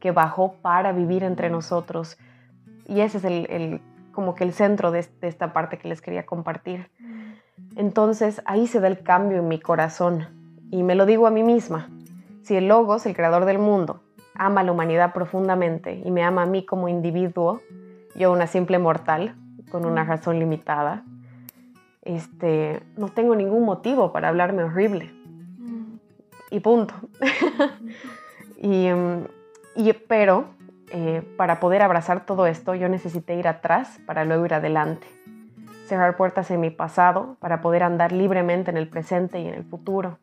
que 0.00 0.10
bajó 0.10 0.54
para 0.54 0.90
vivir 0.90 1.22
entre 1.22 1.48
nosotros. 1.48 2.18
Y 2.88 3.02
ese 3.02 3.18
es 3.18 3.24
el, 3.24 3.80
como 4.10 4.34
que 4.34 4.42
el 4.42 4.52
centro 4.52 4.90
de, 4.90 5.06
esta 5.20 5.52
parte 5.52 5.78
que 5.78 5.86
les 5.86 6.00
quería 6.00 6.26
compartir. 6.26 6.90
Entonces 7.76 8.42
ahí 8.46 8.66
se 8.66 8.80
da 8.80 8.88
el 8.88 9.04
cambio 9.04 9.38
en 9.38 9.46
mi 9.46 9.60
corazón 9.60 10.26
y 10.72 10.82
me 10.82 10.96
lo 10.96 11.06
digo 11.06 11.28
a 11.28 11.30
mí 11.30 11.44
misma. 11.44 11.88
Si 12.42 12.56
el 12.56 12.66
Logos, 12.66 13.06
el 13.06 13.14
creador 13.14 13.44
del 13.44 13.60
mundo, 13.60 14.00
ama 14.34 14.62
a 14.62 14.64
la 14.64 14.72
humanidad 14.72 15.12
profundamente 15.12 16.02
y 16.04 16.10
me 16.10 16.24
ama 16.24 16.42
a 16.42 16.46
mí 16.46 16.66
como 16.66 16.88
individuo, 16.88 17.60
yo 18.16 18.32
una 18.32 18.48
simple 18.48 18.80
mortal 18.80 19.36
con 19.70 19.84
una 19.84 20.02
razón 20.02 20.40
limitada, 20.40 21.04
este, 22.02 22.82
no 22.96 23.06
tengo 23.06 23.36
ningún 23.36 23.64
motivo 23.64 24.12
para 24.12 24.30
hablarme 24.30 24.64
horrible. 24.64 25.15
Y 26.50 26.60
punto. 26.60 26.94
y, 28.58 28.86
em, 28.86 29.24
pero 30.08 30.48
eh, 30.92 31.22
para 31.36 31.58
poder 31.58 31.82
abrazar 31.82 32.24
todo 32.24 32.46
esto 32.46 32.74
yo 32.74 32.88
necesité 32.88 33.34
ir 33.34 33.48
atrás 33.48 33.98
para 34.06 34.24
luego 34.24 34.46
ir 34.46 34.54
adelante. 34.54 35.06
Cerrar 35.86 36.16
puertas 36.16 36.50
en 36.50 36.60
mi 36.60 36.70
pasado 36.70 37.36
para 37.40 37.60
poder 37.60 37.82
andar 37.82 38.12
libremente 38.12 38.70
en 38.70 38.76
el 38.76 38.88
presente 38.88 39.40
y 39.40 39.48
en 39.48 39.54
el 39.54 39.64
futuro. 39.64 40.18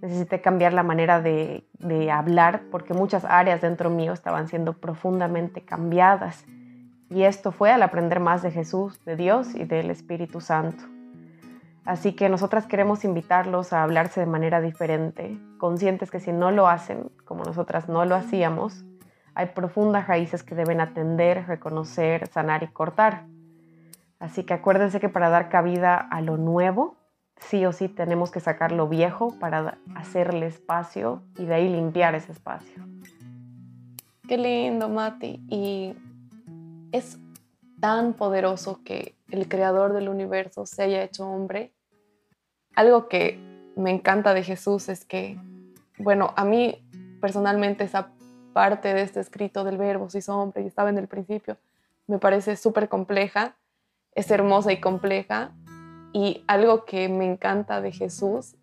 Necesité 0.00 0.40
cambiar 0.40 0.72
la 0.72 0.82
manera 0.82 1.20
de, 1.20 1.66
de 1.78 2.10
hablar 2.10 2.62
porque 2.70 2.94
muchas 2.94 3.24
áreas 3.24 3.60
dentro 3.60 3.90
mío 3.90 4.12
estaban 4.12 4.48
siendo 4.48 4.74
profundamente 4.74 5.62
cambiadas. 5.64 6.44
Y 7.08 7.22
esto 7.22 7.52
fue 7.52 7.70
al 7.70 7.82
aprender 7.82 8.18
más 8.18 8.42
de 8.42 8.50
Jesús, 8.50 9.04
de 9.04 9.16
Dios 9.16 9.54
y 9.54 9.64
del 9.64 9.90
Espíritu 9.90 10.40
Santo. 10.40 10.84
Así 11.86 12.14
que 12.14 12.28
nosotras 12.28 12.66
queremos 12.66 13.04
invitarlos 13.04 13.72
a 13.72 13.84
hablarse 13.84 14.18
de 14.18 14.26
manera 14.26 14.60
diferente, 14.60 15.38
conscientes 15.56 16.10
que 16.10 16.18
si 16.18 16.32
no 16.32 16.50
lo 16.50 16.66
hacen, 16.66 17.12
como 17.24 17.44
nosotras 17.44 17.88
no 17.88 18.04
lo 18.04 18.16
hacíamos, 18.16 18.84
hay 19.36 19.46
profundas 19.46 20.08
raíces 20.08 20.42
que 20.42 20.56
deben 20.56 20.80
atender, 20.80 21.46
reconocer, 21.46 22.26
sanar 22.26 22.64
y 22.64 22.68
cortar. 22.68 23.26
Así 24.18 24.42
que 24.42 24.54
acuérdense 24.54 24.98
que 24.98 25.08
para 25.08 25.28
dar 25.28 25.48
cabida 25.48 25.96
a 25.96 26.20
lo 26.22 26.36
nuevo, 26.38 26.96
sí 27.38 27.64
o 27.64 27.72
sí 27.72 27.88
tenemos 27.88 28.32
que 28.32 28.40
sacar 28.40 28.72
lo 28.72 28.88
viejo 28.88 29.38
para 29.38 29.78
hacerle 29.94 30.46
espacio 30.46 31.22
y 31.38 31.44
de 31.44 31.54
ahí 31.54 31.68
limpiar 31.68 32.16
ese 32.16 32.32
espacio. 32.32 32.82
Qué 34.26 34.38
lindo, 34.38 34.88
Mati. 34.88 35.40
Y 35.48 35.94
es 36.90 37.20
tan 37.78 38.14
poderoso 38.14 38.80
que 38.82 39.14
el 39.30 39.46
creador 39.48 39.92
del 39.92 40.08
universo 40.08 40.66
se 40.66 40.82
haya 40.82 41.04
hecho 41.04 41.28
hombre 41.28 41.75
algo 42.76 43.08
que 43.08 43.40
me 43.74 43.90
encanta 43.90 44.34
de 44.34 44.44
Jesús 44.44 44.88
es 44.88 45.04
que, 45.04 45.38
bueno, 45.98 46.32
a 46.36 46.44
mí 46.44 46.86
personalmente 47.20 47.84
esa 47.84 48.12
parte 48.52 48.94
de 48.94 49.02
este 49.02 49.20
escrito 49.20 49.64
del 49.64 49.78
verbo 49.78 50.08
se 50.08 50.18
hizo 50.18 50.36
hombre 50.38 50.62
y 50.62 50.66
estaba 50.66 50.90
en 50.90 50.98
el 50.98 51.08
principio, 51.08 51.58
me 52.06 52.18
parece 52.18 52.56
súper 52.56 52.88
compleja, 52.88 53.56
es 54.12 54.30
hermosa 54.30 54.72
y 54.72 54.80
compleja. 54.80 55.52
Y 56.12 56.44
algo 56.46 56.84
que 56.84 57.08
me 57.08 57.30
encanta 57.30 57.80
de 57.80 57.92
Jesús 57.92 58.56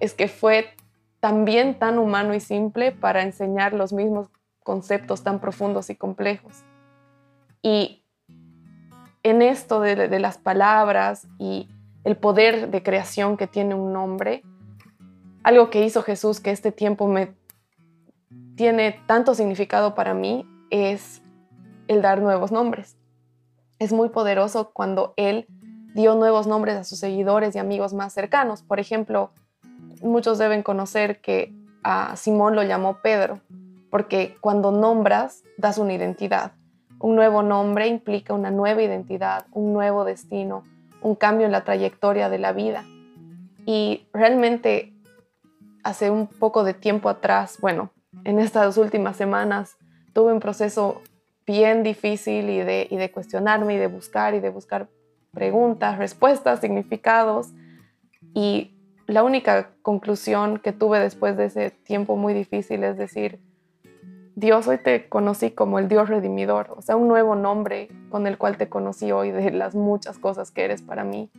es 0.00 0.14
que 0.14 0.28
fue 0.28 0.74
también 1.20 1.78
tan 1.78 1.98
humano 1.98 2.34
y 2.34 2.40
simple 2.40 2.92
para 2.92 3.22
enseñar 3.22 3.72
los 3.72 3.92
mismos 3.92 4.28
conceptos 4.62 5.22
tan 5.22 5.40
profundos 5.40 5.88
y 5.88 5.94
complejos. 5.94 6.64
Y 7.62 8.04
en 9.22 9.40
esto 9.40 9.80
de, 9.80 10.08
de 10.08 10.18
las 10.18 10.36
palabras 10.36 11.26
y 11.38 11.68
el 12.04 12.16
poder 12.16 12.70
de 12.70 12.82
creación 12.82 13.36
que 13.36 13.46
tiene 13.46 13.74
un 13.74 13.92
nombre, 13.92 14.42
algo 15.44 15.70
que 15.70 15.84
hizo 15.84 16.02
Jesús 16.02 16.40
que 16.40 16.50
este 16.50 16.72
tiempo 16.72 17.08
me 17.08 17.34
tiene 18.56 19.00
tanto 19.06 19.34
significado 19.34 19.94
para 19.94 20.14
mí 20.14 20.46
es 20.70 21.22
el 21.88 22.02
dar 22.02 22.20
nuevos 22.20 22.52
nombres. 22.52 22.96
Es 23.78 23.92
muy 23.92 24.08
poderoso 24.08 24.70
cuando 24.72 25.14
Él 25.16 25.46
dio 25.94 26.14
nuevos 26.14 26.46
nombres 26.46 26.76
a 26.76 26.84
sus 26.84 26.98
seguidores 26.98 27.54
y 27.54 27.58
amigos 27.58 27.92
más 27.92 28.12
cercanos. 28.12 28.62
Por 28.62 28.80
ejemplo, 28.80 29.32
muchos 30.00 30.38
deben 30.38 30.62
conocer 30.62 31.20
que 31.20 31.54
a 31.82 32.16
Simón 32.16 32.54
lo 32.54 32.62
llamó 32.62 32.98
Pedro, 33.02 33.40
porque 33.90 34.36
cuando 34.40 34.70
nombras, 34.70 35.42
das 35.58 35.78
una 35.78 35.94
identidad. 35.94 36.52
Un 36.98 37.16
nuevo 37.16 37.42
nombre 37.42 37.88
implica 37.88 38.32
una 38.32 38.50
nueva 38.50 38.82
identidad, 38.82 39.46
un 39.50 39.72
nuevo 39.72 40.04
destino, 40.04 40.64
un 41.02 41.14
cambio 41.14 41.46
en 41.46 41.52
la 41.52 41.64
trayectoria 41.64 42.28
de 42.28 42.38
la 42.38 42.52
vida. 42.52 42.84
Y 43.66 44.06
realmente 44.12 44.92
hace 45.82 46.10
un 46.10 46.26
poco 46.26 46.64
de 46.64 46.74
tiempo 46.74 47.08
atrás, 47.08 47.58
bueno, 47.60 47.92
en 48.24 48.38
estas 48.38 48.76
últimas 48.76 49.16
semanas, 49.16 49.76
tuve 50.12 50.32
un 50.32 50.40
proceso 50.40 51.02
bien 51.46 51.82
difícil 51.82 52.50
y 52.50 52.60
de, 52.60 52.86
y 52.90 52.96
de 52.96 53.10
cuestionarme 53.10 53.74
y 53.74 53.78
de 53.78 53.86
buscar 53.86 54.34
y 54.34 54.40
de 54.40 54.50
buscar 54.50 54.88
preguntas, 55.32 55.98
respuestas, 55.98 56.60
significados. 56.60 57.48
Y 58.34 58.76
la 59.06 59.22
única 59.22 59.70
conclusión 59.82 60.58
que 60.58 60.72
tuve 60.72 61.00
después 61.00 61.36
de 61.36 61.46
ese 61.46 61.70
tiempo 61.70 62.16
muy 62.16 62.34
difícil 62.34 62.84
es 62.84 62.96
decir, 62.96 63.40
Dios, 64.34 64.66
hoy 64.66 64.78
te 64.78 65.10
conocí 65.10 65.50
como 65.50 65.78
el 65.78 65.88
Dios 65.88 66.08
redimidor, 66.08 66.74
o 66.74 66.80
sea, 66.80 66.96
un 66.96 67.06
nuevo 67.06 67.34
nombre 67.34 67.88
con 68.08 68.26
el 68.26 68.38
cual 68.38 68.56
te 68.56 68.70
conocí 68.70 69.12
hoy 69.12 69.30
de 69.30 69.50
las 69.50 69.74
muchas 69.74 70.18
cosas 70.18 70.50
que 70.50 70.64
eres 70.64 70.80
para 70.80 71.04
mí. 71.04 71.30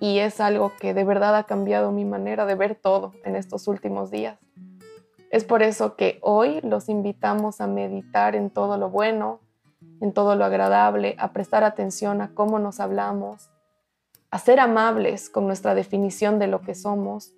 Y 0.00 0.18
es 0.18 0.40
algo 0.40 0.72
que 0.80 0.94
de 0.94 1.04
verdad 1.04 1.36
ha 1.36 1.44
cambiado 1.44 1.92
mi 1.92 2.04
manera 2.04 2.44
de 2.44 2.56
ver 2.56 2.74
todo 2.74 3.12
en 3.24 3.36
estos 3.36 3.68
últimos 3.68 4.10
días. 4.10 4.40
Es 5.30 5.44
por 5.44 5.62
eso 5.62 5.94
que 5.94 6.18
hoy 6.22 6.60
los 6.62 6.88
invitamos 6.88 7.60
a 7.60 7.68
meditar 7.68 8.34
en 8.34 8.50
todo 8.50 8.78
lo 8.78 8.90
bueno, 8.90 9.38
en 10.00 10.12
todo 10.12 10.34
lo 10.34 10.44
agradable, 10.44 11.14
a 11.18 11.32
prestar 11.32 11.62
atención 11.62 12.20
a 12.20 12.34
cómo 12.34 12.58
nos 12.58 12.80
hablamos, 12.80 13.48
a 14.32 14.40
ser 14.40 14.58
amables 14.58 15.30
con 15.30 15.46
nuestra 15.46 15.76
definición 15.76 16.40
de 16.40 16.48
lo 16.48 16.62
que 16.62 16.74
somos, 16.74 17.32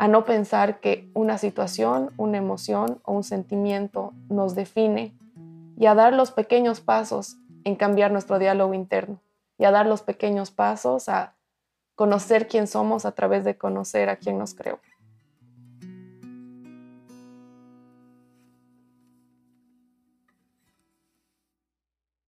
a 0.00 0.08
no 0.08 0.24
pensar 0.24 0.80
que 0.80 1.10
una 1.12 1.36
situación, 1.36 2.10
una 2.16 2.38
emoción 2.38 3.02
o 3.04 3.12
un 3.12 3.22
sentimiento 3.22 4.14
nos 4.30 4.54
define 4.54 5.14
y 5.76 5.84
a 5.84 5.94
dar 5.94 6.14
los 6.14 6.30
pequeños 6.30 6.80
pasos 6.80 7.36
en 7.64 7.76
cambiar 7.76 8.10
nuestro 8.10 8.38
diálogo 8.38 8.72
interno 8.72 9.20
y 9.58 9.66
a 9.66 9.70
dar 9.70 9.84
los 9.84 10.00
pequeños 10.00 10.50
pasos 10.50 11.10
a 11.10 11.34
conocer 11.96 12.48
quién 12.48 12.66
somos 12.66 13.04
a 13.04 13.12
través 13.12 13.44
de 13.44 13.58
conocer 13.58 14.08
a 14.08 14.16
quién 14.16 14.38
nos 14.38 14.54
creó. 14.54 14.80